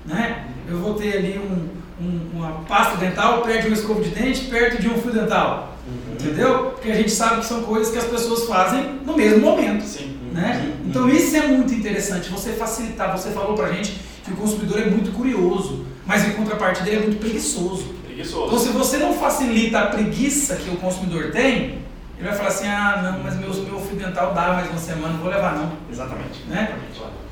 [0.07, 0.47] né?
[0.67, 1.69] Eu vou ter ali um,
[2.01, 5.77] um, uma pasta dental perto de um escovo de dente, perto de um fio dental.
[5.87, 6.15] Uhum.
[6.15, 6.71] Entendeu?
[6.71, 9.85] Porque a gente sabe que são coisas que as pessoas fazem no mesmo momento.
[9.85, 10.17] Sim.
[10.33, 10.73] Né?
[10.81, 10.91] Uhum.
[10.91, 13.17] Então isso é muito interessante, você facilitar.
[13.17, 17.03] Você falou pra gente que o consumidor é muito curioso, mas em contrapartida ele é
[17.03, 17.95] muito preguiçoso.
[18.05, 18.47] Preguiçoso.
[18.47, 21.79] Então se você não facilita a preguiça que o consumidor tem,
[22.19, 25.15] ele vai falar assim, ah não, mas meu, meu fio dental dá mais uma semana,
[25.15, 25.73] não vou levar não.
[25.91, 26.43] Exatamente.
[26.49, 26.77] Né?
[26.93, 27.29] Exatamente.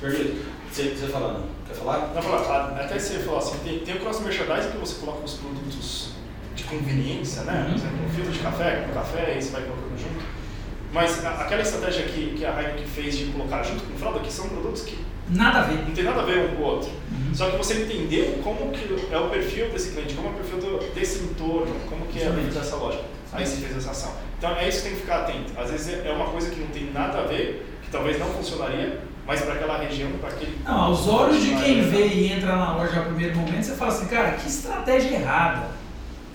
[0.00, 0.59] Perfeito.
[0.70, 1.44] Você, você falando.
[1.66, 2.12] Quer falar?
[2.14, 5.34] Não, falar, até você falou assim, tem, tem o cross merchandising que você coloca os
[5.34, 6.10] produtos
[6.54, 7.66] de conveniência, né?
[7.68, 10.24] Por exemplo, um filtro de café, com café, aí você vai colocando junto.
[10.92, 14.48] Mas aquela estratégia que, que a Heineken fez de colocar junto com fralda, que são
[14.48, 15.84] produtos que nada a ver.
[15.86, 16.90] Não tem nada a ver um com o outro.
[16.90, 17.34] Uhum.
[17.34, 20.58] Só que você entendeu como que é o perfil desse cliente, como é o perfil
[20.58, 23.00] do, desse entorno, como que é a vida dessa loja.
[23.32, 24.12] Aí você fez essa ação.
[24.38, 25.52] Então é isso que tem que ficar atento.
[25.56, 29.00] Às vezes é uma coisa que não tem nada a ver, que talvez não funcionaria,
[29.30, 30.58] mas para aquela região, para aquele.
[30.64, 33.92] Não, aos olhos de quem vê e entra na loja no primeiro momento, você fala
[33.92, 35.68] assim, cara, que estratégia errada.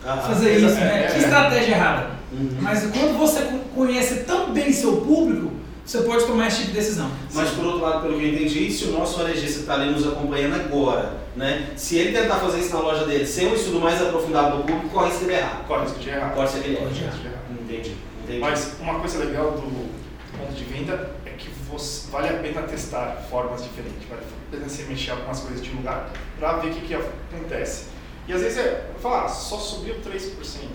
[0.01, 1.03] Ah, fazer isso, né?
[1.03, 2.11] É, que estratégia errada.
[2.31, 2.57] Uhum.
[2.61, 3.41] Mas quando você
[3.75, 5.51] conhece tão bem seu público,
[5.85, 7.11] você pode tomar esse tipo de decisão.
[7.33, 10.07] Mas por outro lado, pelo que eu entendi, se o nosso varejista está ali nos
[10.07, 11.71] acompanhando agora, né?
[11.75, 14.87] Se ele tentar fazer isso na loja dele sem um estudo mais aprofundado do público,
[14.87, 15.65] corre risco de errar.
[15.67, 16.29] Corre risco de errar.
[16.29, 17.13] Corre risco de errar.
[17.51, 17.95] Entendi.
[18.23, 18.39] Entendi.
[18.39, 19.89] Mas uma coisa legal do
[20.37, 21.24] ponto de venda
[21.69, 25.71] você, vale a pena testar formas diferentes, vale a pena você mexer algumas coisas de
[25.71, 27.95] lugar para ver o que, que acontece.
[28.27, 30.31] E às vezes é, falar, ah, só subiu 3%,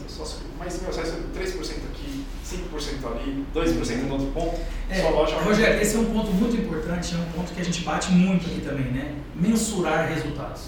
[0.07, 1.51] só subiu, mas meu, só subiu 3%
[1.93, 5.37] aqui, 5% ali, 2% no outro ponto, é, sua loja...
[5.37, 8.47] Rogério, esse é um ponto muito importante, é um ponto que a gente bate muito
[8.47, 9.17] aqui também, né?
[9.35, 10.63] Mensurar resultados.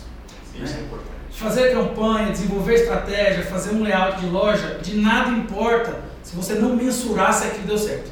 [0.54, 0.80] Isso né?
[0.80, 1.12] é importante.
[1.30, 6.74] Fazer campanha, desenvolver estratégia, fazer um layout de loja, de nada importa se você não
[6.76, 8.10] mensurar se aquilo deu certo.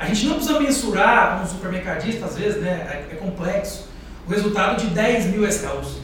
[0.00, 3.86] A gente não precisa mensurar, como supermercadista, às vezes, né, é, é complexo,
[4.26, 5.98] o resultado de 10 mil SKUs.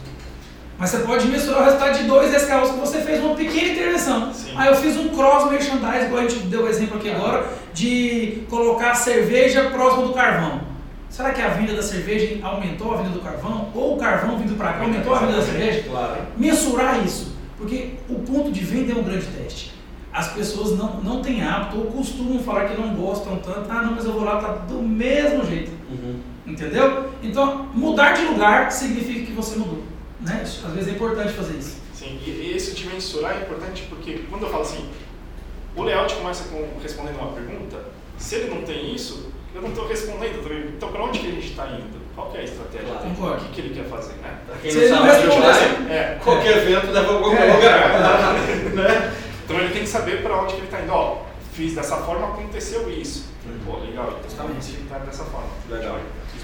[0.78, 4.34] Mas você pode mensurar o resultado de dois SKUs que você fez uma pequena intervenção.
[4.34, 4.52] Sim.
[4.54, 8.42] Aí eu fiz um cross merchandise, igual a gente deu o exemplo aqui agora, de
[8.50, 10.60] colocar cerveja próximo do carvão.
[11.08, 13.70] Será que a venda da cerveja aumentou a venda do carvão?
[13.74, 15.84] Ou o carvão vindo para cá aumentou a venda da cerveja?
[15.88, 16.20] Claro.
[16.36, 17.34] Mensurar isso.
[17.56, 19.75] Porque o ponto de venda é um grande teste
[20.16, 23.70] as pessoas não, não têm hábito ou costumam falar que não gostam tanto.
[23.70, 25.70] Ah, não, mas eu vou lá, tá do mesmo jeito.
[25.90, 26.20] Uhum.
[26.46, 27.10] Entendeu?
[27.22, 29.82] Então, mudar de lugar significa que você mudou.
[30.18, 30.40] Né?
[30.42, 31.82] Às vezes é importante fazer isso.
[31.92, 34.88] Sim, e esse de mensurar é importante porque quando eu falo assim,
[35.76, 37.76] o layout começa com respondendo uma pergunta,
[38.16, 40.70] se ele não tem isso, eu não estou respondendo também.
[40.74, 42.06] Então, para onde que a gente está indo?
[42.14, 42.88] Qual é a estratégia?
[43.18, 43.36] Claro.
[43.36, 44.38] O que, que ele quer fazer, né?
[44.62, 46.18] se não, não responder, é.
[46.24, 47.52] qualquer evento leva a qualquer é.
[47.52, 48.32] lugar.
[48.74, 49.25] né?
[49.46, 50.92] Então ele tem que saber para onde que ele está indo.
[50.92, 51.22] Ó,
[51.52, 53.26] fiz dessa forma, aconteceu isso.
[53.46, 53.58] Uhum.
[53.64, 55.46] Pô, legal, então que estar dessa forma.
[55.70, 56.00] Legal.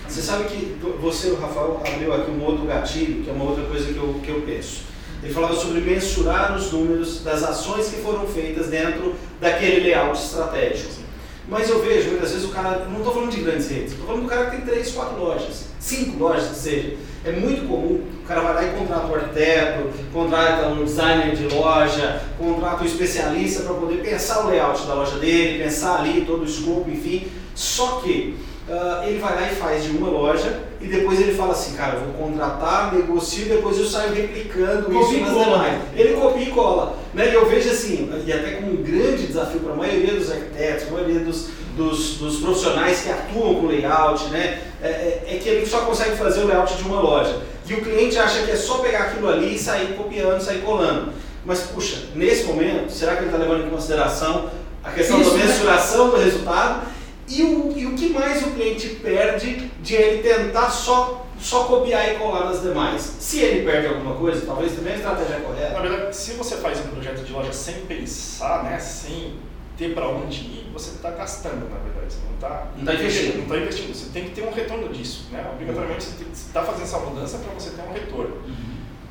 [0.08, 3.64] Você sabe que você, o Rafael, abriu aqui um outro gatilho, que é uma outra
[3.64, 4.84] coisa que eu, que eu penso.
[5.20, 11.02] Ele falava sobre mensurar os números das ações que foram feitas dentro daquele layout estratégico.
[11.48, 14.22] Mas eu vejo muitas vezes o cara, não estou falando de grandes redes, estou falando
[14.22, 16.96] do cara que tem três, quatro lojas, cinco lojas que seja.
[17.24, 21.48] É muito comum o cara vai lá e contrata um arquiteto, contrata um designer de
[21.54, 26.42] loja, contrata um especialista para poder pensar o layout da loja dele, pensar ali todo
[26.42, 27.26] o escopo, enfim.
[27.52, 28.36] Só que
[28.68, 31.98] uh, ele vai lá e faz de uma loja e depois ele fala assim, cara,
[31.98, 35.82] vou contratar, negocio depois eu saio replicando Copia isso e nas demais.
[35.94, 36.96] Ele copia e cola.
[37.14, 37.30] Né?
[37.30, 40.88] E eu vejo assim, e até como um grande desafio para a maioria dos arquitetos,
[40.88, 44.60] a maioria dos, dos, dos profissionais que atuam com layout, né?
[44.82, 47.40] É, é, é que ele só consegue fazer o layout de uma loja.
[47.72, 51.10] E o cliente acha que é só pegar aquilo ali e sair copiando, sair colando.
[51.42, 54.50] Mas, puxa, nesse momento, será que ele está levando em consideração
[54.84, 55.44] a questão Isso, da né?
[55.46, 56.86] mensuração do resultado?
[57.28, 62.12] E o, e o que mais o cliente perde de ele tentar só, só copiar
[62.12, 63.00] e colar nas demais?
[63.20, 65.80] Se ele perde alguma coisa, talvez também a estratégia é Na correta.
[65.80, 69.34] verdade, se você faz um projeto de loja sem pensar, né, sem
[69.78, 72.12] ter para onde ir, você está gastando, na verdade.
[72.12, 73.36] Você não está tá investindo.
[73.36, 73.94] Não está investindo.
[73.94, 75.28] Você tem que ter um retorno disso.
[75.32, 75.48] Né?
[75.52, 78.42] Obrigatoriamente, você está fazendo essa mudança para você ter um retorno.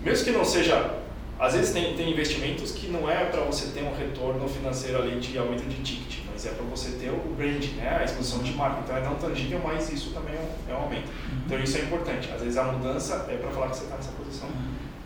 [0.01, 0.97] Mesmo que não seja.
[1.39, 5.19] Às vezes tem, tem investimentos que não é para você ter um retorno financeiro ali
[5.19, 7.97] de aumento de ticket, mas é para você ter o brand, né?
[7.99, 8.81] a exposição de marca.
[8.83, 11.07] Então é não tangível, mas isso também é um, é um aumento.
[11.45, 12.31] Então isso é importante.
[12.31, 14.49] Às vezes a mudança é para falar que você está nessa posição.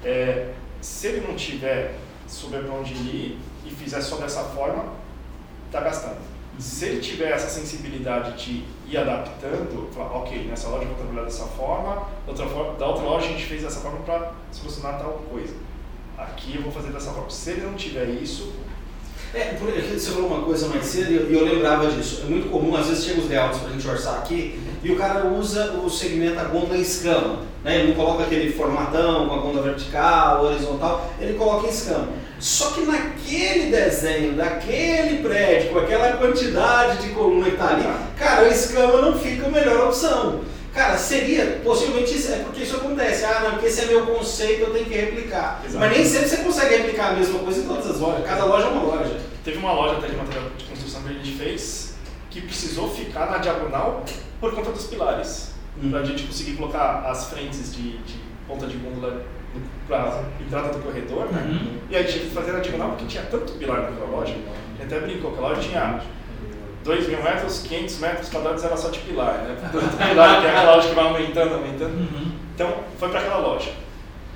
[0.04, 1.96] É, se ele não tiver
[2.28, 4.86] souber para onde ir e fizer só dessa forma,
[5.66, 6.20] está gastando.
[6.58, 11.26] Se ele tiver essa sensibilidade de ir adaptando, falar, ok, nessa loja eu vou trabalhar
[11.26, 15.00] dessa forma, da outra, forma, da outra loja a gente fez dessa forma para solucionar
[15.00, 15.54] tal coisa.
[16.18, 17.30] Aqui eu vou fazer dessa forma.
[17.30, 18.54] Se ele não tiver isso,
[19.36, 22.22] É, você falou uma coisa mais cedo e eu, eu lembrava disso.
[22.26, 24.96] É muito comum, às vezes chega os layouts para a gente orçar aqui e o
[24.96, 27.40] cara usa o segmento a gôndola em escama.
[27.62, 27.80] Né?
[27.80, 32.08] Ele não coloca aquele formatão com a gôndola vertical, horizontal, ele coloca em escama.
[32.40, 37.84] Só que naquele desenho, daquele prédio, com aquela quantidade de coluna que está ali,
[38.18, 40.42] cara, a escama não fica a melhor opção.
[40.74, 43.24] Cara, seria, possivelmente, isso é porque isso acontece.
[43.24, 45.64] Ah, não, porque esse é meu conceito, eu tenho que replicar.
[45.74, 48.26] Mas nem sempre você consegue replicar a mesma coisa em todas as lojas.
[48.26, 49.25] Cada loja é uma loja.
[49.46, 51.96] Teve uma loja até de material de construção que a gente fez
[52.32, 54.04] que precisou ficar na diagonal
[54.42, 55.54] por conta dos pilares.
[55.82, 55.92] Hum.
[55.92, 59.24] Para a gente conseguir colocar as frentes de, de ponta de gôndola
[59.88, 61.42] para entrada do corredor, né?
[61.48, 61.78] Uhum.
[61.90, 64.34] E aí tinha que fazer na diagonal porque tinha tanto pilar naquela loja.
[64.34, 66.02] A gente até brincou que a loja tinha
[66.84, 69.58] 2 mil metros, 500 metros quadrados era só de pilar, né?
[69.72, 71.94] Tanto pilar que é aquela loja que vai aumentando, aumentando.
[71.94, 72.32] Uhum.
[72.54, 73.72] Então foi para aquela loja.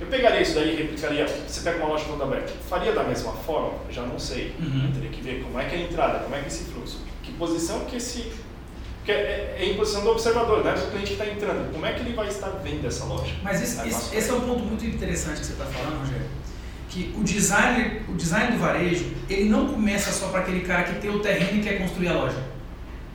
[0.00, 1.26] Eu pegaria isso daí e replicaria.
[1.46, 3.74] Você pega uma loja toda aberta, faria da mesma forma?
[3.90, 4.54] Já não sei.
[4.58, 4.86] Uhum.
[4.86, 6.64] Eu teria que ver como é que é a entrada, como é que é esse
[6.64, 8.32] fluxo, que posição que esse.
[8.98, 10.72] Porque é, é em posição do observador, né?
[10.72, 11.72] Do cliente que está entrando.
[11.72, 13.32] Como é que ele vai estar vendo essa loja?
[13.42, 16.26] Mas esse, Aí esse- é um ponto muito interessante que você está falando, Rogério.
[16.88, 21.00] Que o design, o design do varejo, ele não começa só para aquele cara que
[21.00, 22.36] tem o terreno e quer construir a loja.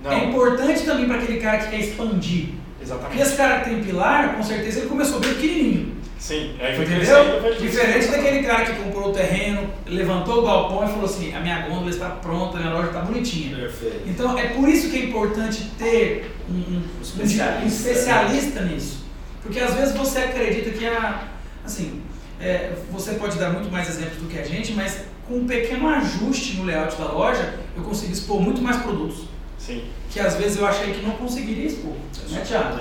[0.02, 2.50] Não, É importante também para aquele cara que quer expandir.
[2.50, 3.22] Porque exatamente.
[3.22, 5.96] esse cara que tem pilar, com certeza ele começou bem pequenininho.
[6.26, 7.56] Sim, crescendo, Entendeu?
[7.60, 11.68] Diferente daquele cara que comprou o terreno, levantou o galpão e falou assim: a minha
[11.68, 13.56] gôndola está pronta, a minha loja está bonitinha.
[13.56, 14.10] Perfeito.
[14.10, 17.64] Então é por isso que é importante ter um, Especialista.
[17.64, 19.06] um especialista nisso.
[19.44, 21.28] Porque às vezes você acredita que a.
[21.64, 22.02] Assim,
[22.42, 25.88] é, você pode dar muito mais exemplos do que a gente, mas com um pequeno
[25.88, 29.26] ajuste no layout da loja, eu consigo expor muito mais produtos.
[29.60, 29.84] Sim.
[30.10, 31.94] Que às vezes eu achei que não conseguiria expor.
[32.32, 32.80] Né, Thiago?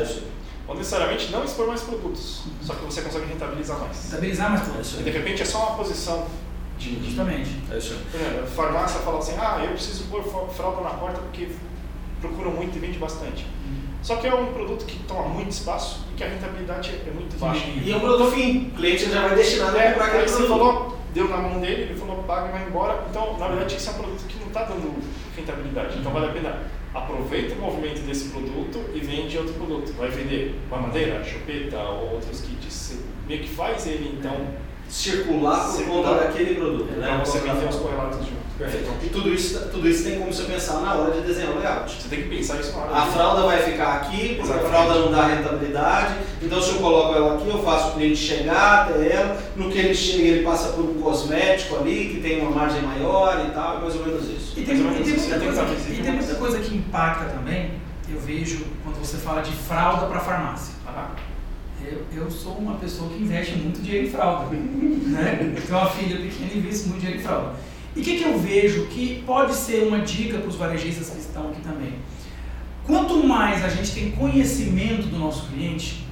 [0.67, 4.05] Ou necessariamente não expor mais produtos, só que você consegue rentabilizar mais.
[4.05, 4.99] Estabilizar mais produtos.
[4.99, 6.27] E de repente é só uma posição
[6.79, 6.97] de.
[6.97, 7.51] de Justamente.
[7.71, 7.99] É isso.
[8.15, 10.23] Exemplo, a farmácia fala assim, ah, eu preciso pôr
[10.55, 11.49] fralda na porta porque
[12.21, 13.47] procuram muito e vende bastante.
[14.03, 17.39] Só que é um produto que toma muito espaço e que a rentabilidade é muito
[17.39, 17.65] baixa.
[17.67, 18.69] E é um produto fim.
[18.69, 20.49] O cliente já vai destinado a É, comprar aquele produto.
[20.49, 23.05] falou, deu na mão dele, ele falou, paga e vai embora.
[23.09, 24.95] Então, na verdade, isso é um produto que não está dando
[25.37, 25.99] rentabilidade.
[25.99, 26.63] Então, vale a pena.
[26.95, 29.93] Aproveita o movimento desse produto e vende outro produto.
[29.95, 32.73] Vai vender uma madeira, chupeta ou outros kits.
[32.73, 34.47] Você meio que faz ele, então,
[34.89, 36.03] Circular por Circular.
[36.15, 36.91] conta daquele produto.
[36.93, 37.07] Né?
[37.07, 38.45] para você vender os correlatos junto.
[38.57, 38.89] Perfeito.
[39.03, 41.91] E tudo isso, tudo isso tem como você pensar na hora de desenhar o layout.
[42.01, 42.97] Você tem que pensar isso na hora.
[42.97, 44.69] A de- fralda vai ficar aqui, porque a Exatamente.
[44.71, 46.15] fralda não dá rentabilidade.
[46.41, 49.37] Então, se eu coloco ela aqui, eu faço o cliente chegar até ela.
[49.57, 53.45] No que ele chega, ele passa por um cosmético ali, que tem uma margem maior
[53.45, 54.53] e tal, é mais ou menos isso.
[54.57, 57.73] E tem, e tem muita tem coisa, que- e tem muita coisa que impacta também,
[58.09, 60.75] eu vejo quando você fala de fralda para farmácia.
[60.87, 61.09] Ah,
[61.91, 64.55] Eu, eu sou uma pessoa que investe muito dinheiro em fralda.
[64.55, 65.53] Né?
[65.57, 67.55] Eu tenho uma filha pequena e invisto muito dinheiro em fralda.
[67.97, 71.19] E o que, que eu vejo que pode ser uma dica para os varejistas que
[71.19, 71.95] estão aqui também?
[72.87, 76.05] Quanto mais a gente tem conhecimento do nosso cliente,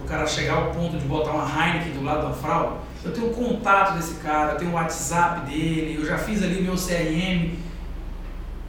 [0.00, 3.28] o cara chegar ao ponto de botar uma Heineken do lado da fralda, eu tenho
[3.28, 7.52] o contato desse cara, eu tenho o WhatsApp dele, eu já fiz ali meu CRM,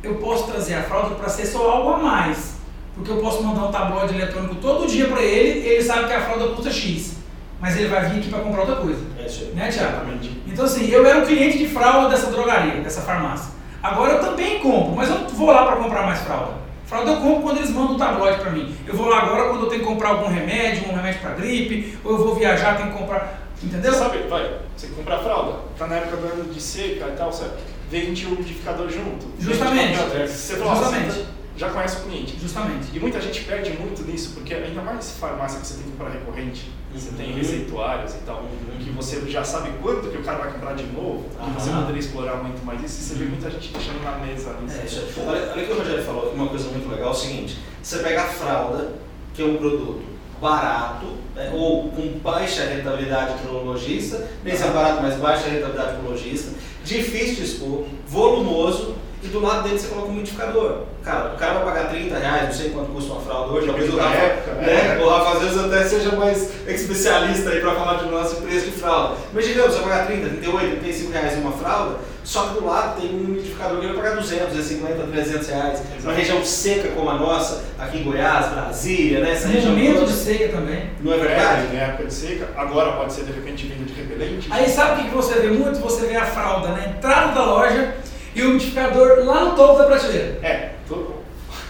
[0.03, 2.54] eu posso trazer a fralda para ser só algo a mais.
[2.95, 6.21] Porque eu posso mandar um tabloide eletrônico todo dia para ele, ele sabe que a
[6.21, 7.17] fralda custa X.
[7.59, 9.01] Mas ele vai vir aqui para comprar outra coisa.
[9.19, 9.51] É isso aí.
[9.53, 10.05] Né, Tiago?
[10.47, 13.53] Então, assim, eu era um cliente de fralda dessa drogaria, dessa farmácia.
[13.81, 16.53] Agora eu também compro, mas eu não vou lá para comprar mais fralda.
[16.85, 18.75] Fralda eu compro quando eles mandam um tabloide para mim.
[18.87, 21.97] Eu vou lá agora quando eu tenho que comprar algum remédio, um remédio para gripe,
[22.03, 23.41] ou eu vou viajar, tenho que comprar.
[23.63, 23.93] Entendeu?
[23.93, 27.57] Sabe, vai, você compra fralda, tá na época do ano de seca e tal, certo?
[27.89, 29.25] Vende o umidificador junto.
[29.39, 29.97] Justamente.
[29.97, 31.11] Vende você fala, Justamente.
[31.11, 31.25] Você
[31.57, 32.37] já conhece o cliente.
[32.39, 32.87] Justamente.
[32.93, 36.09] E muita gente perde muito nisso, porque ainda mais farmácia que você tem que comprar
[36.09, 37.37] recorrente, você tem Uhum.
[37.37, 38.77] receituários e tal, Uhum.
[38.83, 41.99] que você já sabe quanto que o cara vai comprar de novo, e você poderia
[41.99, 44.55] explorar muito mais isso, e você vê muita gente deixando na mesa.
[44.81, 45.27] É, isso aí.
[45.27, 47.99] olha, olha o que o Rogério falou, uma coisa muito legal, é o seguinte, você
[47.99, 48.93] pega a fralda,
[49.33, 50.01] que é um produto
[50.41, 55.97] barato, né, ou com baixa rentabilidade para o lojista, nem sempre barato, mas baixa rentabilidade
[55.97, 56.51] para o lojista,
[56.83, 60.83] difícil de expor, volumoso, e do lado dele você coloca um umidificador.
[61.03, 63.93] Cara, o cara vai pagar 30 reais, não sei quanto custa uma fralda hoje, talvez
[63.93, 65.03] o Rafa, época, né, né?
[65.03, 68.71] o Rafa às vezes até seja mais especialista aí para falar de nosso preço de
[68.71, 69.15] fralda.
[69.31, 72.65] Mas digamos, você vai pagar 30, 38, 35 reais em uma fralda, só que do
[72.65, 75.79] lado tem um umidificador que vai pagar 200, 250, 300 reais.
[75.79, 76.15] Uma Exato.
[76.15, 79.31] região seca como a nossa, aqui em Goiás, Brasília, né?
[79.31, 80.07] Essa região momento toda.
[80.07, 80.89] de seca também.
[81.01, 81.67] Não é verdade?
[81.71, 84.47] É, na época de seca, agora pode ser de repente vindo de repelente.
[84.49, 85.79] Aí sabe o que que você vê muito?
[85.81, 87.93] Você vê a fralda na entrada da loja
[88.35, 90.39] e o umidificador lá no topo da prateleira.
[90.43, 91.15] É, todo.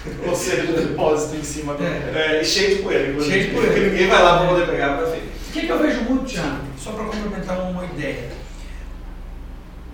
[0.27, 1.83] Ou seja, depósito em cima do.
[1.83, 2.39] É.
[2.39, 3.31] É, cheio de poeira, inclusive.
[3.31, 3.73] Cheio de poeira.
[3.73, 5.31] Porque ninguém vai lá para poder pegar para ver.
[5.49, 6.57] O que, que eu vejo muito, Thiago?
[6.77, 8.31] Só para complementar uma ideia.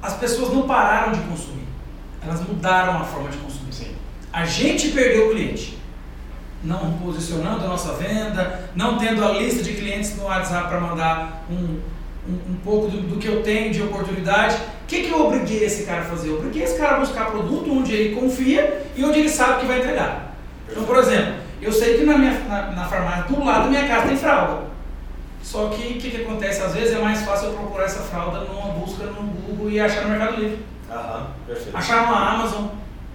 [0.01, 1.67] As pessoas não pararam de consumir.
[2.23, 3.73] Elas mudaram a forma de consumir.
[3.73, 3.95] Sim.
[4.31, 5.77] A gente perdeu o cliente.
[6.63, 11.45] Não posicionando a nossa venda, não tendo a lista de clientes no WhatsApp para mandar
[11.49, 11.79] um,
[12.27, 14.55] um, um pouco do, do que eu tenho de oportunidade.
[14.55, 16.29] O que, que eu obriguei esse cara a fazer?
[16.29, 19.65] Eu obriguei esse cara a buscar produto onde ele confia e onde ele sabe que
[19.65, 20.35] vai entregar.
[20.69, 23.87] Então, por exemplo, eu sei que na, minha, na, na farmácia do lado da minha
[23.87, 24.71] casa tem fralda.
[25.43, 26.61] Só que o que, que acontece?
[26.61, 30.03] Às vezes é mais fácil eu procurar essa fralda numa busca no Google e achar
[30.03, 30.59] no Mercado Livre
[30.89, 31.75] Aham, perfeito.
[31.75, 32.65] achar uma Amazon,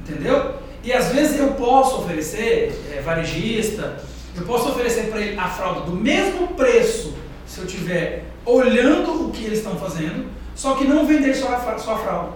[0.01, 0.55] entendeu?
[0.83, 4.01] E às vezes eu posso oferecer, é, varejista,
[4.35, 7.15] eu posso oferecer para ele a fralda do mesmo preço
[7.47, 11.79] se eu tiver olhando o que eles estão fazendo, só que não vender só a,
[11.79, 12.33] só a fralda.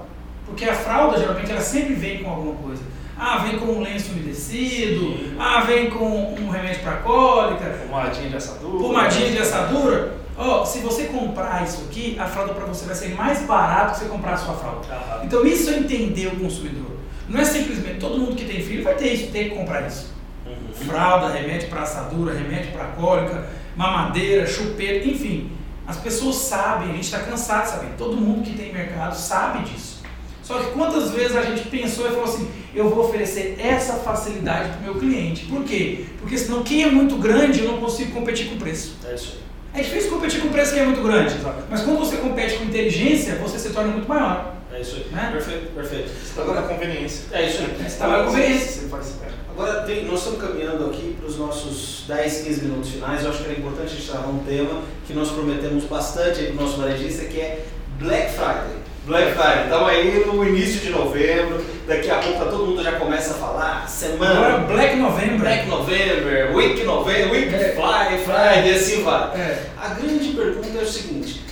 [0.46, 2.82] Porque a fralda geralmente ela sempre vem com alguma coisa.
[3.18, 5.36] Ah, vem com um lenço umedecido, Sim.
[5.38, 8.78] ah, vem com um remédio para cólica, Pomadinha de assadura.
[8.82, 10.14] pomadinha de assadura.
[10.38, 13.98] Ó, se você comprar isso aqui, a fralda para você vai ser mais barato que
[14.00, 14.86] você comprar a sua fralda.
[14.90, 15.24] Aham.
[15.24, 16.92] Então isso é entender o consumidor.
[17.28, 20.10] Não é simplesmente todo mundo que tem filho vai ter isso, ter que comprar isso.
[20.46, 20.86] Uhum.
[20.86, 23.46] Fralda, remédio para assadura, remédio para cólica,
[23.80, 25.50] mamadeira, chupeta, enfim.
[25.86, 27.88] As pessoas sabem, a gente está cansado de saber.
[27.96, 30.02] Todo mundo que tem mercado sabe disso.
[30.42, 34.68] Só que quantas vezes a gente pensou e falou assim, eu vou oferecer essa facilidade
[34.70, 35.46] para o meu cliente.
[35.46, 36.04] Por quê?
[36.20, 38.96] Porque senão quem é muito grande eu não consigo competir com preço.
[39.08, 39.38] É isso
[39.72, 39.80] aí.
[39.80, 41.34] É difícil competir com preço quem é muito grande.
[41.36, 41.62] Exato.
[41.70, 44.56] Mas quando você compete com inteligência, você se torna muito maior.
[44.72, 45.06] É isso aí.
[45.10, 45.30] Né?
[45.32, 46.10] Perfeito, perfeito.
[46.10, 47.24] Você tá dando a conveniência.
[47.32, 47.88] É isso aí.
[47.88, 48.82] Você trabalha com conveniência.
[48.82, 49.14] Você faz.
[49.66, 49.70] É.
[49.70, 53.22] Agora, tem- nós estamos caminhando aqui para os nossos 10, 15 minutos finais.
[53.22, 56.52] Eu acho que era importante a gente tratar um tema que nós prometemos bastante para
[56.52, 57.64] o nosso varejista, que é
[57.98, 58.80] Black Friday.
[59.06, 62.92] Black Friday, estamos aí no início de novembro, daqui a pouco tá todo mundo já
[62.92, 65.38] começa a falar, semana, Agora Black November.
[65.40, 67.74] Black November, Week November, Week É.
[67.74, 69.40] Fly, Friday, assim vai.
[69.40, 69.66] É.
[69.80, 71.42] A grande pergunta é o seguinte: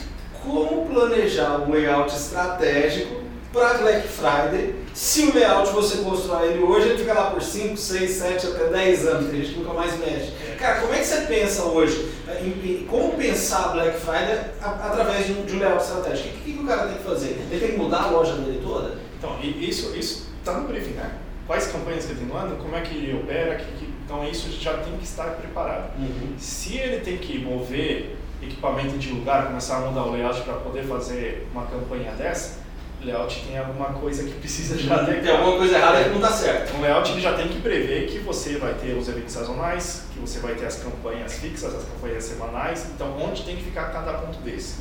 [0.44, 6.88] como planejar um layout estratégico para Black Friday se o layout você constrói ele hoje,
[6.88, 9.96] ele fica lá por 5, 6, 7, até 10 anos, tem gente que nunca mais
[9.99, 10.32] mexe.
[10.59, 12.18] Cara, como é que você pensa hoje?
[12.42, 16.28] em- em como pensar Black Friday a- através de um, de um layout estratégico?
[16.28, 17.38] O que, que o cara tem que fazer?
[17.51, 18.96] Ele tem que mudar a loja dele toda?
[19.18, 21.11] Então, isso isso tá no briefing, né?
[21.46, 24.28] Quais campanhas que ele tem no ano, como é que ele opera, que, que- então
[24.28, 25.90] isso já tem que estar preparado.
[26.38, 30.82] Se ele tem que mover equipamento de lugar, começar a mudar o layout para poder
[30.84, 32.59] fazer uma campanha dessa,
[33.07, 35.22] layout tem alguma coisa que precisa já ter.
[35.22, 36.76] Tem alguma coisa errada que não dá certo.
[36.76, 40.18] O layout ele já tem que prever que você vai ter os eventos sazonais, que
[40.18, 44.14] você vai ter as campanhas fixas, as campanhas semanais, então onde tem que ficar cada
[44.14, 44.76] ponto desse.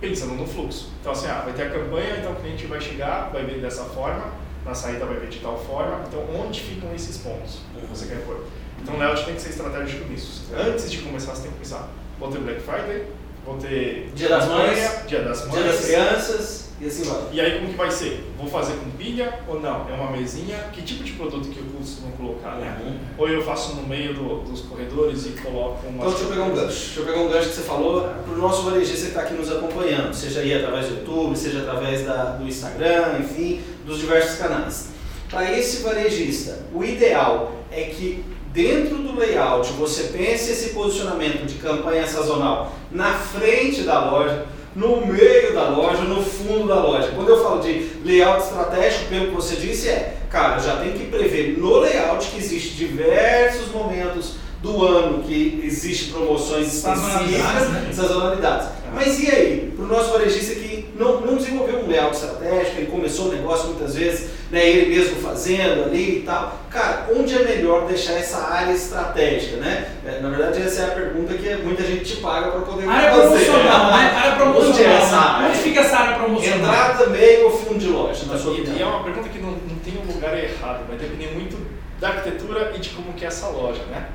[0.00, 0.90] Pensando no fluxo.
[1.00, 3.84] Então assim, ah, vai ter a campanha, então o cliente vai chegar, vai ver dessa
[3.84, 4.32] forma,
[4.64, 8.24] na saída vai ver de tal forma, então onde ficam esses pontos que você quer
[8.24, 8.46] pôr?
[8.80, 10.44] Então o layout tem que ser estratégico nisso.
[10.56, 13.06] Antes de começar, você tem que pensar, vou ter Black Friday,
[13.44, 16.69] vou ter Dia das Mães, Dia das Mães, Dia das Crianças.
[16.80, 17.20] E assim vai.
[17.32, 18.24] E aí como que vai ser?
[18.38, 19.86] Vou fazer com pilha ou não?
[19.88, 20.56] É uma mesinha?
[20.72, 22.74] Que tipo de produto que eu costumo colocar, né?
[22.82, 22.96] Uhum.
[23.18, 25.98] Ou eu faço no meio do- dos corredores e coloco uma...
[25.98, 26.68] Então deixa eu pegar um gancho.
[26.86, 29.34] Deixa eu pegar um gancho que você falou para o nosso varejista que está aqui
[29.34, 34.38] nos acompanhando, seja aí através do YouTube, seja através da, do Instagram, enfim, dos diversos
[34.38, 34.88] canais.
[35.30, 41.54] Para esse varejista, o ideal é que dentro do layout você pense esse posicionamento de
[41.58, 47.12] campanha sazonal na frente da loja, no meio da loja, no fundo da loja.
[47.14, 51.06] Quando eu falo de layout estratégico, pelo que você disse, é, cara, já tem que
[51.06, 57.92] prever no layout que existe diversos momentos do ano que existe promoções Sazonalidades, específicas, né?
[57.92, 58.68] sazonalidades.
[58.94, 60.69] Mas e aí, para o nosso varejista que
[61.00, 65.16] não, não desenvolveu um layout estratégico, ele começou o negócio muitas vezes, né, ele mesmo
[65.20, 69.88] fazendo ali e tal, cara, onde é melhor deixar essa área estratégica, né?
[70.06, 73.10] É, Na verdade, essa é a pergunta que muita gente te paga para poder Área
[73.12, 73.28] fazer.
[73.46, 74.12] promocional, né?
[74.16, 74.70] Área promocional.
[74.72, 75.48] Onde é essa área?
[75.48, 76.58] Onde fica essa área promocional?
[76.58, 78.88] Entrada, meio ou fundo de loja, na sua E, e é opinião?
[78.90, 81.56] uma pergunta que não, não tem um lugar errado, vai depender muito
[82.00, 84.06] da arquitetura e de como que é essa loja, né?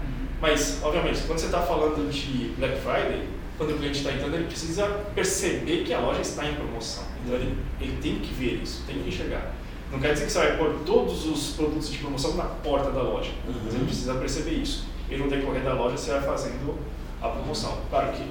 [0.41, 3.27] Mas, obviamente, quando você está falando de Black Friday,
[3.57, 7.03] quando o cliente está entrando, ele precisa perceber que a loja está em promoção.
[7.23, 9.53] Então ele, ele tem que ver isso, tem que enxergar.
[9.91, 13.01] Não quer dizer que você vai pôr todos os produtos de promoção na porta da
[13.01, 13.75] loja, mas Uhum.
[13.75, 14.85] ele precisa perceber isso.
[15.09, 16.77] E no decorrer da loja você vai fazendo
[17.21, 17.77] a promoção.
[17.89, 18.23] Claro que,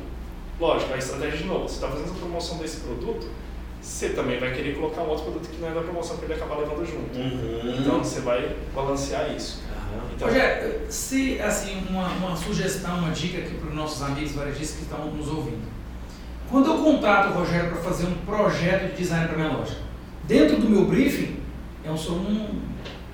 [0.61, 3.27] lógico, a estratégia de novo, você está fazendo a promoção desse produto,
[3.81, 6.35] você também vai querer colocar um outro produto que não é da promoção para ele
[6.35, 7.17] acabar levando junto.
[7.19, 7.77] Uhum.
[7.81, 9.63] Então você vai balancear isso.
[10.15, 14.77] Então, Rogério, se assim, uma, uma sugestão, uma dica aqui para os nossos amigos varejistas
[14.77, 15.67] que estão nos ouvindo.
[16.49, 19.77] Quando eu contrato o Rogério para fazer um projeto de design para minha loja,
[20.23, 21.37] dentro do meu briefing,
[21.85, 22.61] eu sou um,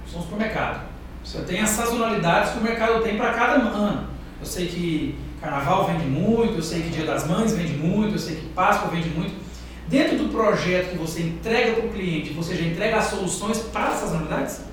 [0.07, 0.91] sou um supermercado.
[1.35, 4.09] Eu tenho as sazonalidades que o mercado tem para cada ano.
[4.39, 8.19] Eu sei que carnaval vende muito, eu sei que Dia das Mães vende muito, eu
[8.19, 9.35] sei que Páscoa vende muito.
[9.89, 13.89] Dentro do projeto que você entrega para o cliente, você já entrega as soluções para
[13.89, 14.70] as sazonalidades?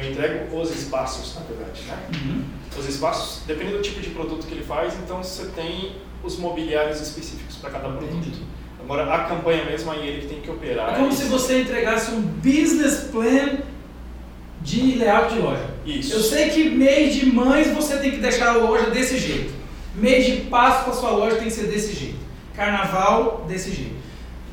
[0.00, 1.98] Eu entrego os espaços, na verdade, né?
[2.14, 2.44] Uhum.
[2.78, 7.00] Os espaços, dependendo do tipo de produto que ele faz, então você tem os mobiliários
[7.00, 8.12] específicos para cada produto.
[8.12, 8.42] Entendi.
[8.82, 10.94] Agora, a campanha mesmo, aí ele que tem que operar.
[10.94, 13.58] É como se você entregasse um business plan
[14.60, 15.70] de layout de loja.
[15.86, 16.14] Isso.
[16.14, 19.54] Eu sei que mês de mães você tem que deixar a loja desse jeito.
[19.94, 22.18] Mês de Páscoa a sua loja tem que ser desse jeito.
[22.54, 23.94] Carnaval, desse jeito.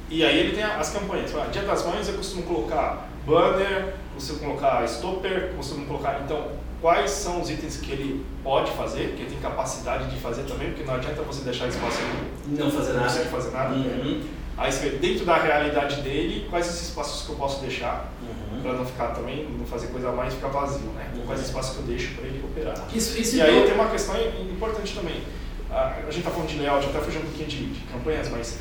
[0.09, 1.31] E aí ele tem as campanhas.
[1.51, 6.21] Dia das Mães eu costumo colocar banner, costumo colocar stopper, costumo colocar.
[6.23, 6.47] Então,
[6.79, 10.69] quais são os itens que ele pode fazer, que ele tem capacidade de fazer também,
[10.69, 13.09] porque não adianta você deixar espaço ali, Não fazer não nada.
[13.11, 13.73] consegue fazer nada.
[13.73, 14.21] Uhum.
[14.57, 18.61] Aí você vê dentro da realidade dele, quais os espaços que eu posso deixar, Uhum.
[18.61, 21.09] para não ficar também, não fazer coisa a mais e ficar vazio, né?
[21.15, 21.25] Uhum.
[21.25, 22.75] Quais espaços que eu deixo para ele operar.
[22.93, 24.15] Isso, isso E aí então- tem uma questão
[24.51, 25.23] importante também.
[25.71, 28.57] A, a gente está falando de layout, até fugindo um pouquinho de, de campanhas, mas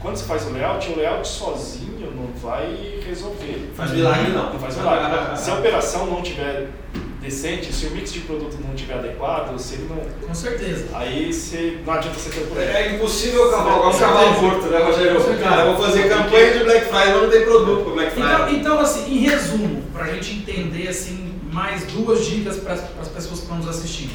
[0.00, 3.70] quando você faz o layout, o layout sozinho não vai resolver.
[3.74, 4.52] Faz milagre não.
[4.52, 5.36] Não faz milagre.
[5.36, 6.68] se a operação não tiver
[7.20, 10.26] decente, se o mix de produto não tiver adequado, se ele não.
[10.26, 10.86] Com certeza.
[10.94, 12.76] Aí você, não adianta você ter um projeto.
[12.76, 15.38] É impossível cavalgar um cavalo morto, né, Rogério?
[15.42, 18.38] Cara, eu vou fazer campanha de Black Friday, mas não tem produto para Black Então,
[18.38, 18.60] Friday.
[18.60, 23.40] então, assim, em resumo, para a gente entender assim, mais duas dicas para as pessoas
[23.40, 24.12] que estão nos assistindo.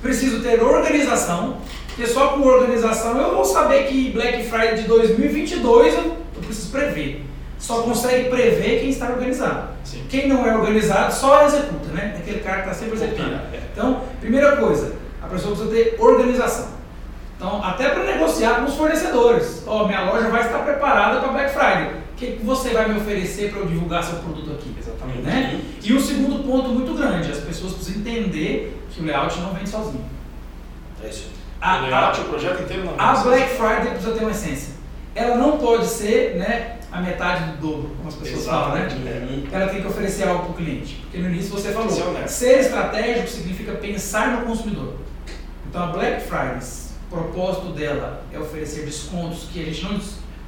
[0.00, 1.58] Preciso ter organização,
[1.94, 7.24] porque só com organização eu vou saber que Black Friday de 2022 eu, preciso prever.
[7.56, 9.68] Só consegue prever quem está organizado.
[9.84, 10.04] Sim.
[10.10, 12.16] Quem não é organizado só executa, né?
[12.18, 13.34] Aquele cara que está sempre executando.
[13.52, 13.60] É.
[13.72, 16.68] Então, primeira coisa, a pessoa precisa ter organização.
[17.36, 19.62] Então, até para negociar com os fornecedores.
[19.64, 21.92] Ó, minha loja vai estar preparada para Black Friday.
[22.12, 24.74] O que, você vai me oferecer para eu divulgar seu produto aqui?
[24.78, 25.22] Exatamente.
[25.22, 25.60] Né?
[25.82, 29.64] E o segundo ponto muito grande, as pessoas precisam entender que o layout não vem
[29.64, 30.04] sozinho.
[31.02, 31.43] É isso.
[31.64, 33.56] A, o layout, a, o projeto inteiro não a Black.
[33.56, 34.74] Friday precisa ter uma essência.
[35.14, 38.88] Ela não pode ser né, a metade do dobro, como as pessoas falam, né?
[38.92, 39.46] Uhum.
[39.50, 40.96] Ela tem que oferecer algo para o cliente.
[40.96, 44.96] Porque no início você falou, Ser ser estratégico significa pensar no consumidor.
[45.66, 46.58] Então a Black Friday,
[47.10, 49.98] o propósito dela é oferecer descontos que a gente não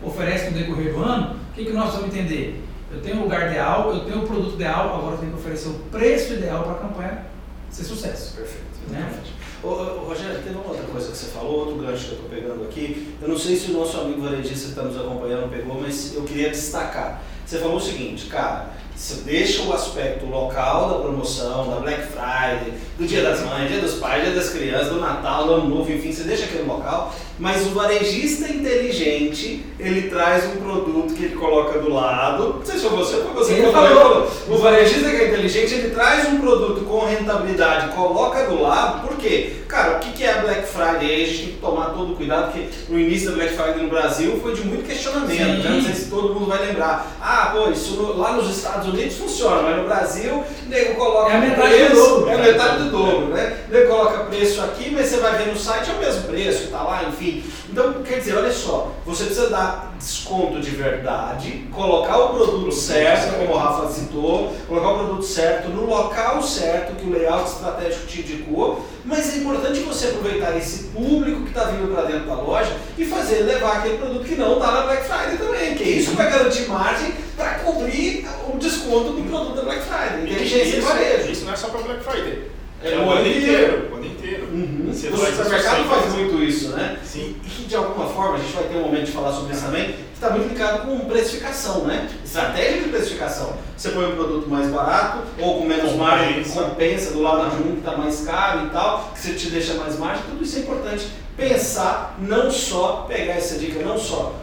[0.06, 1.36] oferece no decorrer do ano.
[1.50, 2.62] O que, que nós vamos entender?
[2.92, 5.68] Eu tenho o lugar ideal, eu tenho o produto ideal, agora eu tenho que oferecer
[5.68, 7.26] o preço ideal para a campanha
[7.70, 8.36] ser sucesso.
[8.36, 8.66] Perfeito.
[8.90, 8.98] Né?
[8.98, 9.45] exatamente.
[9.62, 12.30] Ô, ô, Rogério, teve uma outra coisa que você falou, outro gancho que eu estou
[12.30, 13.14] pegando aqui.
[13.20, 16.22] Eu não sei se o nosso amigo varejista que está nos acompanhando pegou, mas eu
[16.22, 17.22] queria destacar.
[17.44, 22.72] Você falou o seguinte, cara, você deixa o aspecto local da promoção, da Black Friday,
[22.98, 25.92] do Dia das Mães, Dia dos Pais, Dia das Crianças, do Natal, do Ano Novo,
[25.92, 31.36] enfim, você deixa aquele local Mas o varejista inteligente, ele traz um produto que ele
[31.36, 32.54] coloca do lado.
[32.58, 34.30] Não sei se foi você ou foi você que falou.
[34.48, 39.06] O varejista que é inteligente, ele traz um produto com rentabilidade, coloca do lado.
[39.06, 39.52] Por quê?
[39.68, 41.10] Cara, o que é Black Friday?
[41.10, 43.82] Aí a gente tem que tomar todo o cuidado, porque no início da Black Friday
[43.82, 45.64] no Brasil foi de muito questionamento.
[45.64, 45.70] Né?
[45.70, 47.16] Não sei se todo mundo vai lembrar.
[47.20, 51.36] Ah, pô, isso lá nos Estados Unidos funciona, mas no Brasil, o nego coloca É
[51.36, 52.28] a metade do preço, dobro.
[52.30, 53.56] É a metade do dobro, né?
[53.68, 56.68] O nego coloca preço aqui, mas você vai ver no site é o mesmo preço,
[56.68, 57.25] tá lá, enfim.
[57.70, 63.38] Então, quer dizer, olha só, você precisa dar desconto de verdade, colocar o produto certo,
[63.38, 68.06] como o Rafa citou, colocar o produto certo no local certo que o layout estratégico
[68.06, 72.34] te indicou, mas é importante você aproveitar esse público que está vindo para dentro da
[72.34, 75.88] loja e fazer levar aquele produto que não está na Black Friday também, que é
[75.88, 80.24] isso vai garantir margem para cobrir o desconto do produto da Black Friday.
[80.24, 81.30] Inteligência de isso, varejo.
[81.30, 82.55] isso não é só para Black Friday.
[82.86, 83.88] É É o ano inteiro.
[83.92, 84.44] O ano inteiro.
[84.52, 84.90] Uhum.
[84.92, 85.88] Você O supermercado sempre.
[85.88, 86.98] faz muito isso, né?
[87.04, 87.36] Sim.
[87.44, 89.64] E que de alguma forma, a gente vai ter um momento de falar sobre isso
[89.64, 92.08] também, que está muito ligado com precificação, né?
[92.24, 93.54] Estratégia de precificação.
[93.76, 97.72] Você põe um produto mais barato ou com menos margem, compensa do lado de um
[97.72, 100.60] que está mais caro e tal, que você te deixa mais margem, tudo isso é
[100.60, 101.08] importante.
[101.36, 104.34] Pensar, não só pegar essa dica, não só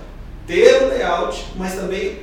[0.46, 2.20] ter o layout, mas também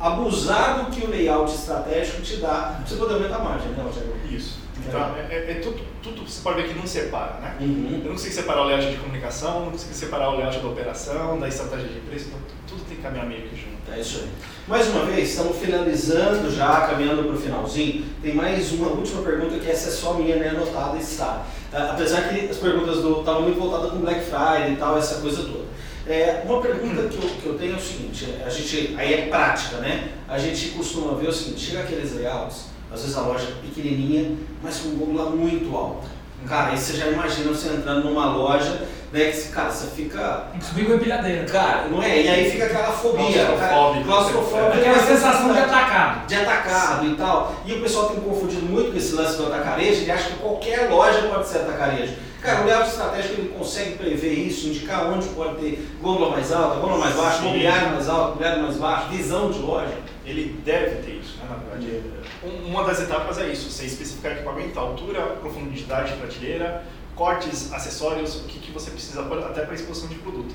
[0.00, 3.84] abusar do que o layout estratégico te dá, para você poder aumentar a margem, né?
[4.30, 4.65] Isso.
[4.88, 7.56] Então, é, é- é tudo, tudo, você pode ver que não separa, né?
[7.60, 7.88] Uhum.
[7.92, 11.38] Eu não consigo separar o layout de comunicação, não consigo separar o layout da operação,
[11.38, 13.76] da estratégia de preço, então tudo tem que caminhar meio que junto.
[13.92, 14.28] É isso aí.
[14.66, 18.04] Mais uma vez, estamos finalizando já, caminhando para o finalzinho.
[18.20, 20.48] Tem mais uma última pergunta que essa é só minha, né?
[20.48, 21.46] Anotada está.
[21.72, 25.20] Ah, apesar que as perguntas do estavam muito voltadas com Black Friday e tal, essa
[25.20, 25.66] coisa toda.
[26.08, 29.26] É, uma pergunta que eu, que eu tenho é o seguinte, a gente, aí é
[29.26, 30.10] prática, né?
[30.28, 34.36] A gente costuma ver o seguinte, chega aqueles layouts, às vezes a loja é pequenininha,
[34.62, 36.06] mas com gôndola muito alta.
[36.46, 38.82] Cara, aí você já imagina você entrando numa loja,
[39.12, 41.44] né, que, cara, você fica subir com a empilhadeira.
[41.44, 42.22] Cara, não é?
[42.22, 44.04] E aí fica aquela fobia, Claustrofóbico.
[44.04, 46.26] claustrofóbica, Aquela sensação de atacado.
[46.26, 47.56] de atacado e tal.
[47.64, 50.88] E o pessoal tem confundido muito com esse lance do atacarejo, ele acha que qualquer
[50.90, 52.12] loja pode ser atacarejo.
[52.40, 56.76] Cara, o layout estratégico ele consegue prever isso, indicar onde pode ter gôndola mais alta,
[56.76, 57.44] gôndola mais baixa, Sim.
[57.46, 59.94] mobiliário mais alto, mobiliário mais baixo, visão de loja.
[60.24, 61.46] Ele deve ter isso, né?
[61.50, 66.84] Na verdade, Um- uma das etapas é isso, você especificar equipamento, altura, profundidade de prateleira,
[67.14, 70.54] cortes, acessórios, o que, que você precisa até para exposição de produto.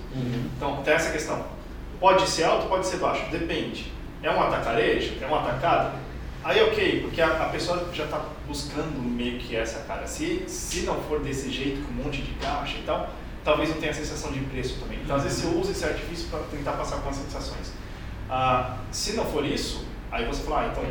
[0.58, 1.44] Então, tem essa questão.
[2.00, 3.92] Pode ser alto, pode ser baixo, depende.
[4.24, 5.16] É um atacarejo?
[5.22, 5.98] É um atacado?
[6.44, 10.08] Aí ok, porque a, a pessoa já está buscando meio que essa cara.
[10.08, 13.10] Se, se não for desse jeito, com um monte de caixa e tal,
[13.44, 15.00] talvez não tenha a sensação de preço também.
[15.04, 17.72] Então às vezes você usa esse artifício para tentar passar algumas sensações.
[18.30, 20.84] Ah, se não for isso, aí você fala, ah, então,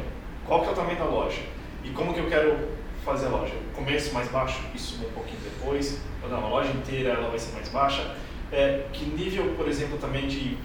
[0.47, 1.41] qual que é o tamanho da loja?
[1.85, 2.57] E como que eu quero
[3.05, 3.55] fazer a loja?
[3.75, 5.99] Começo mais baixo e subo um pouquinho depois?
[6.23, 8.17] Ou não, a loja inteira ela vai ser mais baixa?
[8.53, 10.59] É, que nível, por exemplo, também de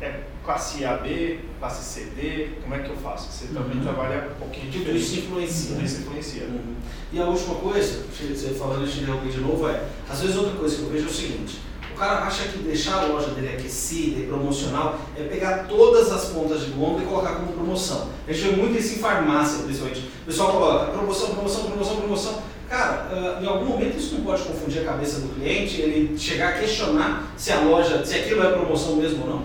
[0.00, 3.32] é, classe A, B, classe C, D, como é que eu faço?
[3.32, 3.82] Você também Uhum.
[3.82, 5.02] trabalha um pouquinho Tudo diferente.
[5.02, 5.74] isso influencia.
[5.74, 6.42] Tudo isso influencia.
[6.44, 6.74] Uhum.
[7.12, 10.76] E a última coisa, você falando de interromper de novo, é, às vezes outra coisa
[10.76, 11.58] que eu vejo é o seguinte,
[11.98, 16.64] cara acha que deixar a loja dele aquecida e promocional é pegar todas as pontas
[16.64, 18.08] de gôndola e colocar como promoção.
[18.26, 20.00] A gente vê muito isso em farmácia, principalmente.
[20.22, 22.42] O pessoal coloca promoção, promoção, promoção, promoção.
[22.68, 26.50] Cara, ah, em algum momento isso não pode confundir a cabeça do cliente, ele chegar
[26.50, 29.42] a questionar se a loja, se aquilo é promoção mesmo ou não.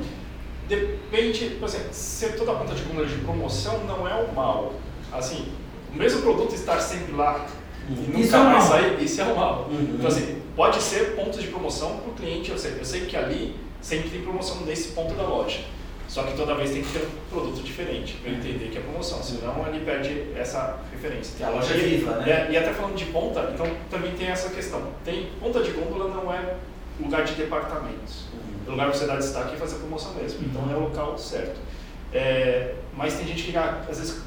[0.68, 4.74] Depende, por exemplo, ser toda a ponta de gôndola de promoção não é o mal.
[5.12, 5.48] Assim,
[5.94, 7.46] o mesmo produto estar sempre lá
[7.90, 8.02] e Uhum.
[8.08, 9.68] nunca Isso é mais sair, isso é o mal.
[9.70, 9.96] Uhum.
[9.96, 13.16] Então assim, pode ser pontos de promoção para o cliente, eu sei, eu sei que
[13.18, 15.60] ali sempre tem promoção nesse ponto da loja.
[16.08, 19.24] Só que toda vez tem que ter um produto diferente para entender que é promoção,
[19.24, 21.34] senão ele perde essa referência.
[21.38, 22.30] Que a loja é E- viva, né?
[22.50, 24.82] é, e até falando de ponta, então também tem essa questão.
[25.04, 26.56] Tem ponta de gôndola não é
[27.00, 28.26] lugar de departamentos.
[28.32, 28.68] Uhum.
[28.68, 30.40] É lugar para você dar destaque e fazer promoção mesmo.
[30.46, 31.60] Então é o local certo.
[32.14, 34.22] É, mas tem gente que às vezes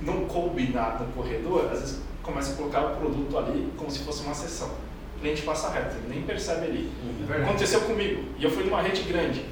[0.00, 4.00] não coube na, no corredor, às vezes começa a colocar o produto ali como se
[4.00, 4.68] fosse uma sessão.
[5.16, 6.90] O cliente passa reto, ele nem percebe ali.
[7.02, 7.42] Uhum.
[7.42, 9.44] Aconteceu comigo, e eu fui numa rede grande.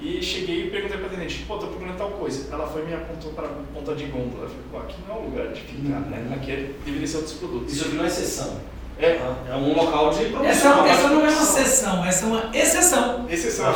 [0.00, 2.52] E cheguei e perguntei para a atendente, pô, tô procurando tal coisa.
[2.52, 4.44] Ela foi e me apontou para ponta de gôndola.
[4.44, 6.24] Eu falei, pô, aqui não é o lugar de ficar, né?
[6.28, 6.34] Uhum.
[6.34, 7.72] Aqui é- deveria ser outros produtos.
[7.72, 8.60] Isso aqui não é exceção.
[9.00, 9.06] É,
[9.50, 10.24] É um local de.
[10.44, 13.26] Essa, essa não é uma sessão, essa é uma exceção.
[13.30, 13.66] exceção.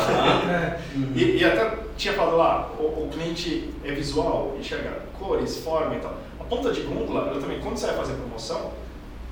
[0.49, 0.79] É.
[0.95, 1.11] Uhum.
[1.15, 5.99] E, e até tinha falado lá, o, o cliente é visual, enxerga cores, forma e
[5.99, 6.17] tal.
[6.53, 8.71] A ponta de gôndola, eu também, quando você vai fazer promoção,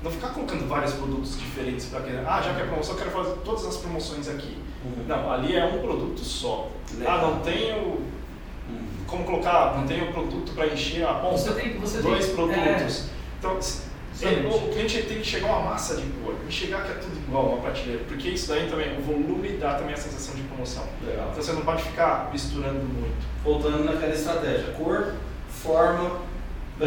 [0.02, 2.26] não ficar colocando vários produtos diferentes para querer.
[2.26, 4.58] Ah, já que é promoção, eu quero fazer todas as promoções aqui.
[4.84, 5.04] Uhum.
[5.06, 6.68] Não, ali é um produto só.
[6.98, 7.18] Legal.
[7.18, 8.88] Ah, não tenho Uhum.
[9.06, 11.38] como colocar, não tenho produto para encher a ponta.
[11.38, 13.04] Você tem- você dois tem- produtos.
[13.38, 16.84] Então, s- Ele, o cliente tem que chegar a uma massa de cor, que chegar
[16.84, 19.96] que é tudo igual, uma prateleira, porque isso daí também, o volume dá também a
[19.96, 20.84] sensação de promoção.
[21.04, 21.28] Legal.
[21.30, 23.16] Então você não pode ficar misturando muito.
[23.42, 25.14] Voltando naquela estratégia, cor,
[25.48, 26.18] forma,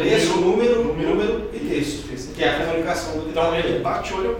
[0.00, 4.12] preço, número, número, número e texto, texto, que é a comunicação do Então ele bate
[4.12, 4.38] o olho,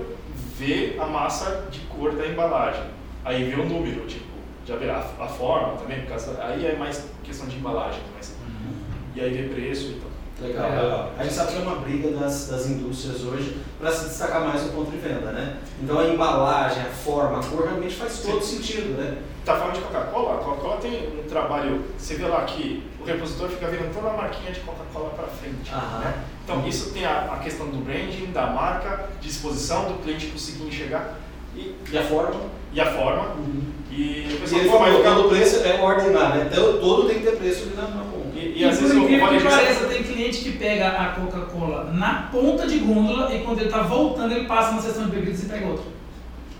[0.59, 2.85] vê a massa de cor da embalagem,
[3.25, 4.25] aí vê o número, tipo,
[4.67, 8.29] já vê a, a forma também, por causa, aí é mais questão de embalagem, mas,
[8.29, 8.75] uhum.
[9.15, 10.17] e aí vê preço e tal.
[10.39, 10.83] Legal, é.
[10.83, 11.13] legal.
[11.19, 14.65] A gente sabe que é uma briga das, das indústrias hoje para se destacar mais
[14.65, 15.57] no ponto de venda, né?
[15.83, 18.59] Então a embalagem, a forma, a cor realmente faz todo Sim.
[18.59, 19.17] sentido, né?
[19.47, 20.35] Tá falando de Coca-Cola?
[20.35, 24.13] A Coca-Cola tem um trabalho, você vê lá que o repositor fica virando toda a
[24.13, 26.15] marquinha de Coca-Cola para frente, né?
[26.43, 31.15] Então isso tem a, a, questão do branding, da marca, disposição do cliente conseguir enxergar
[31.55, 32.41] e, e a forma.
[32.73, 33.23] E a forma.
[33.37, 33.63] Uhum.
[33.93, 36.49] E, o pessoal e ele que o preço é ordinário, né?
[36.51, 39.19] Então todo tem que ter preço ali na, na e, e, às vezes o que
[39.19, 43.83] pareça, tem cliente que pega a Coca-Cola na ponta de gôndola e quando ele está
[43.83, 45.96] voltando, ele passa na seção de bebidas e pega outro.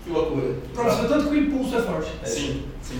[0.07, 0.55] Que loucura.
[0.73, 2.09] Próximo, tanto que o impulso é forte.
[2.23, 2.99] É, sim, sim.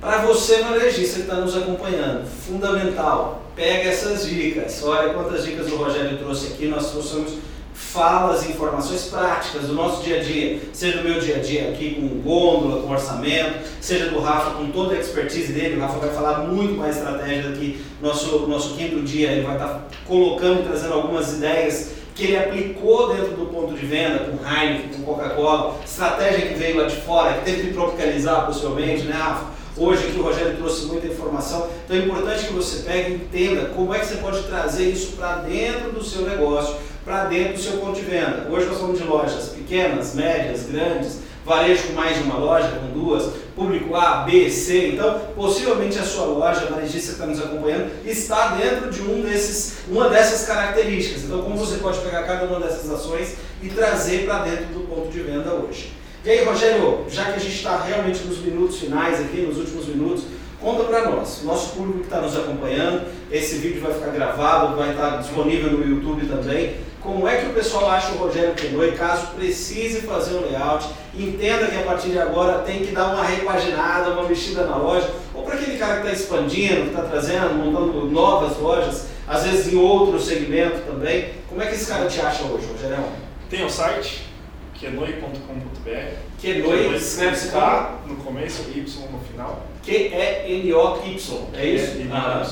[0.00, 4.82] Para você, varejista que está nos acompanhando, fundamental, pega essas dicas.
[4.82, 7.34] Olha quantas dicas o Rogério trouxe aqui, nós trouxemos
[7.72, 11.70] falas e informações práticas do nosso dia a dia, seja do meu dia a dia
[11.70, 15.98] aqui com gôndola, com orçamento, seja do Rafa com toda a expertise dele, o Rafa
[15.98, 20.60] vai falar muito mais estratégia daqui nosso nosso quinto dia, ele vai estar tá colocando
[20.60, 25.02] e trazendo algumas ideias que ele aplicou dentro do ponto de venda com Heineken, com
[25.04, 29.46] Coca-Cola, estratégia que veio lá de fora, que teve que tropicalizar possivelmente, né Rafa?
[29.74, 33.70] Hoje aqui o Rogério trouxe muita informação, então é importante que você pegue e entenda
[33.70, 37.58] como é que você pode trazer isso para dentro do seu negócio, para dentro do
[37.58, 38.46] seu ponto de venda.
[38.50, 42.98] Hoje nós falamos de lojas pequenas, médias, grandes, varejo com mais de uma loja, com
[42.98, 44.90] duas, público A, B, C.
[44.90, 49.20] Então, possivelmente a sua loja, a varejista que está nos acompanhando, está dentro de um
[49.22, 51.24] desses, uma dessas características.
[51.24, 55.10] Então, como você pode pegar cada uma dessas ações e trazer para dentro do ponto
[55.10, 55.92] de venda hoje.
[56.24, 59.86] E aí, Rogério, já que a gente está realmente nos minutos finais aqui, nos últimos
[59.86, 60.24] minutos,
[60.60, 64.90] Conta para nós, nosso público que está nos acompanhando, esse vídeo vai ficar gravado, vai
[64.90, 66.74] estar disponível no YouTube também.
[67.00, 71.66] Como é que o pessoal acha o Rogério Kenoi, caso precise fazer um layout, entenda
[71.66, 75.42] que a partir de agora tem que dar uma repaginada, uma mexida na loja, ou
[75.42, 79.78] para aquele cara que está expandindo, que está trazendo, montando novas lojas, às vezes em
[79.78, 81.30] outro segmento também.
[81.48, 83.04] Como é que esse cara te acha hoje, Rogério?
[83.48, 84.26] Tem o site,
[84.74, 86.14] kenoi.com.br.
[86.38, 89.66] Kenoi, escreve-se K no começo, Y no final.
[89.82, 91.96] Q-E-N-O-Y, é isso?
[92.12, 92.46] Ah.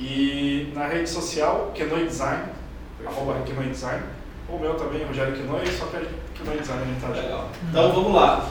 [0.00, 2.44] E na rede social, Kenoi Design,
[3.06, 4.02] arroba Kenoi Design.
[4.48, 6.06] O meu também, Rogério Kenoi, só que
[6.38, 7.48] Kenoi Design tá Legal.
[7.70, 8.50] Então vamos lá.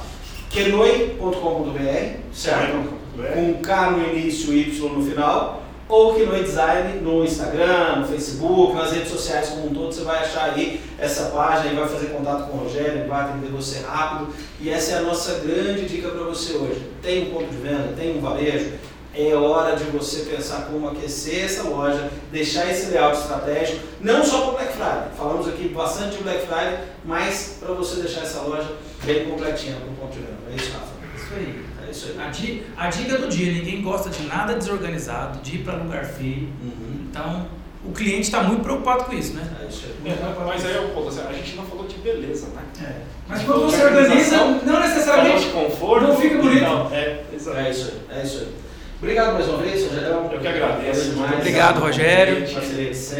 [0.50, 2.98] Kenoi.com.br, certo?
[3.34, 8.76] Com K no início e Y no final ou no Design no Instagram, no Facebook,
[8.76, 12.08] nas redes sociais como um todo, você vai achar aí essa página e vai fazer
[12.08, 14.34] contato com o Rogério, ele vai atender você rápido.
[14.60, 16.82] E essa é a nossa grande dica para você hoje.
[17.02, 18.74] Tem um ponto de venda, tem um varejo,
[19.18, 24.42] é hora de você pensar como aquecer essa loja, deixar esse layout estratégico, não só
[24.42, 25.10] para Black Friday.
[25.18, 28.70] Falamos aqui bastante de Black Friday, mas para você deixar essa loja
[29.04, 30.38] bem completinha para o ponto de venda.
[30.52, 30.94] É isso, Rafa.
[31.16, 31.66] Isso aí.
[31.88, 32.26] É isso aí.
[32.26, 36.06] A, di, a dica do dia, ninguém gosta de nada desorganizado, de ir para lugar
[36.06, 36.50] feio.
[36.62, 37.08] Uhum.
[37.10, 37.48] Então,
[37.84, 39.50] o cliente está muito preocupado com isso, né?
[39.64, 40.12] É isso aí.
[40.12, 42.62] É, mas aí é o ponto, assim, a gente não falou de beleza, né?
[42.84, 43.02] É.
[43.28, 45.46] Mas quando você organiza, não necessariamente.
[45.46, 46.62] De conforto, não fica bonito.
[46.62, 47.66] Não, é, é isso aí.
[47.66, 48.67] É isso aí.
[49.00, 50.30] Obrigado mais uma vez, Rogério.
[50.32, 51.12] Eu que agradeço.
[51.12, 52.48] Demais, Obrigado, Rogério.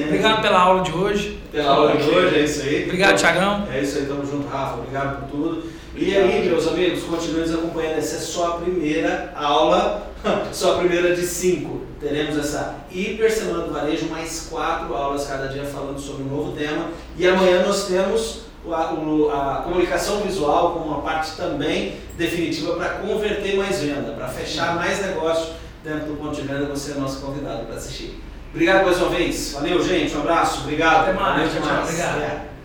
[0.06, 1.40] Obrigado pela aula de hoje.
[1.52, 2.84] Pela aula de hoje, é isso aí.
[2.86, 3.68] Obrigado, Tiagão.
[3.72, 4.78] É isso aí, tamo junto, Rafa.
[4.80, 5.70] Obrigado por tudo.
[5.96, 8.00] E aí, meus amigos, continuem nos acompanhando.
[8.00, 10.12] Essa é só a primeira aula,
[10.52, 11.82] só a primeira de cinco.
[12.00, 16.58] Teremos essa hiper semana do varejo, mais quatro aulas cada dia falando sobre um novo
[16.58, 16.88] tema.
[17.16, 23.56] E amanhã nós temos a, a comunicação visual como uma parte também definitiva para converter
[23.56, 25.54] mais venda, para fechar mais negócio
[25.84, 26.66] dentro do ponto de venda.
[26.66, 28.22] Você é nosso convidado para assistir.
[28.52, 29.54] Obrigado mais uma vez.
[29.54, 30.16] Valeu, gente.
[30.16, 30.62] Um abraço.
[30.62, 31.10] Obrigado.
[31.10, 31.56] Até mais.
[31.56, 31.84] Até mais.
[31.90, 32.22] Obrigado.
[32.22, 32.57] É.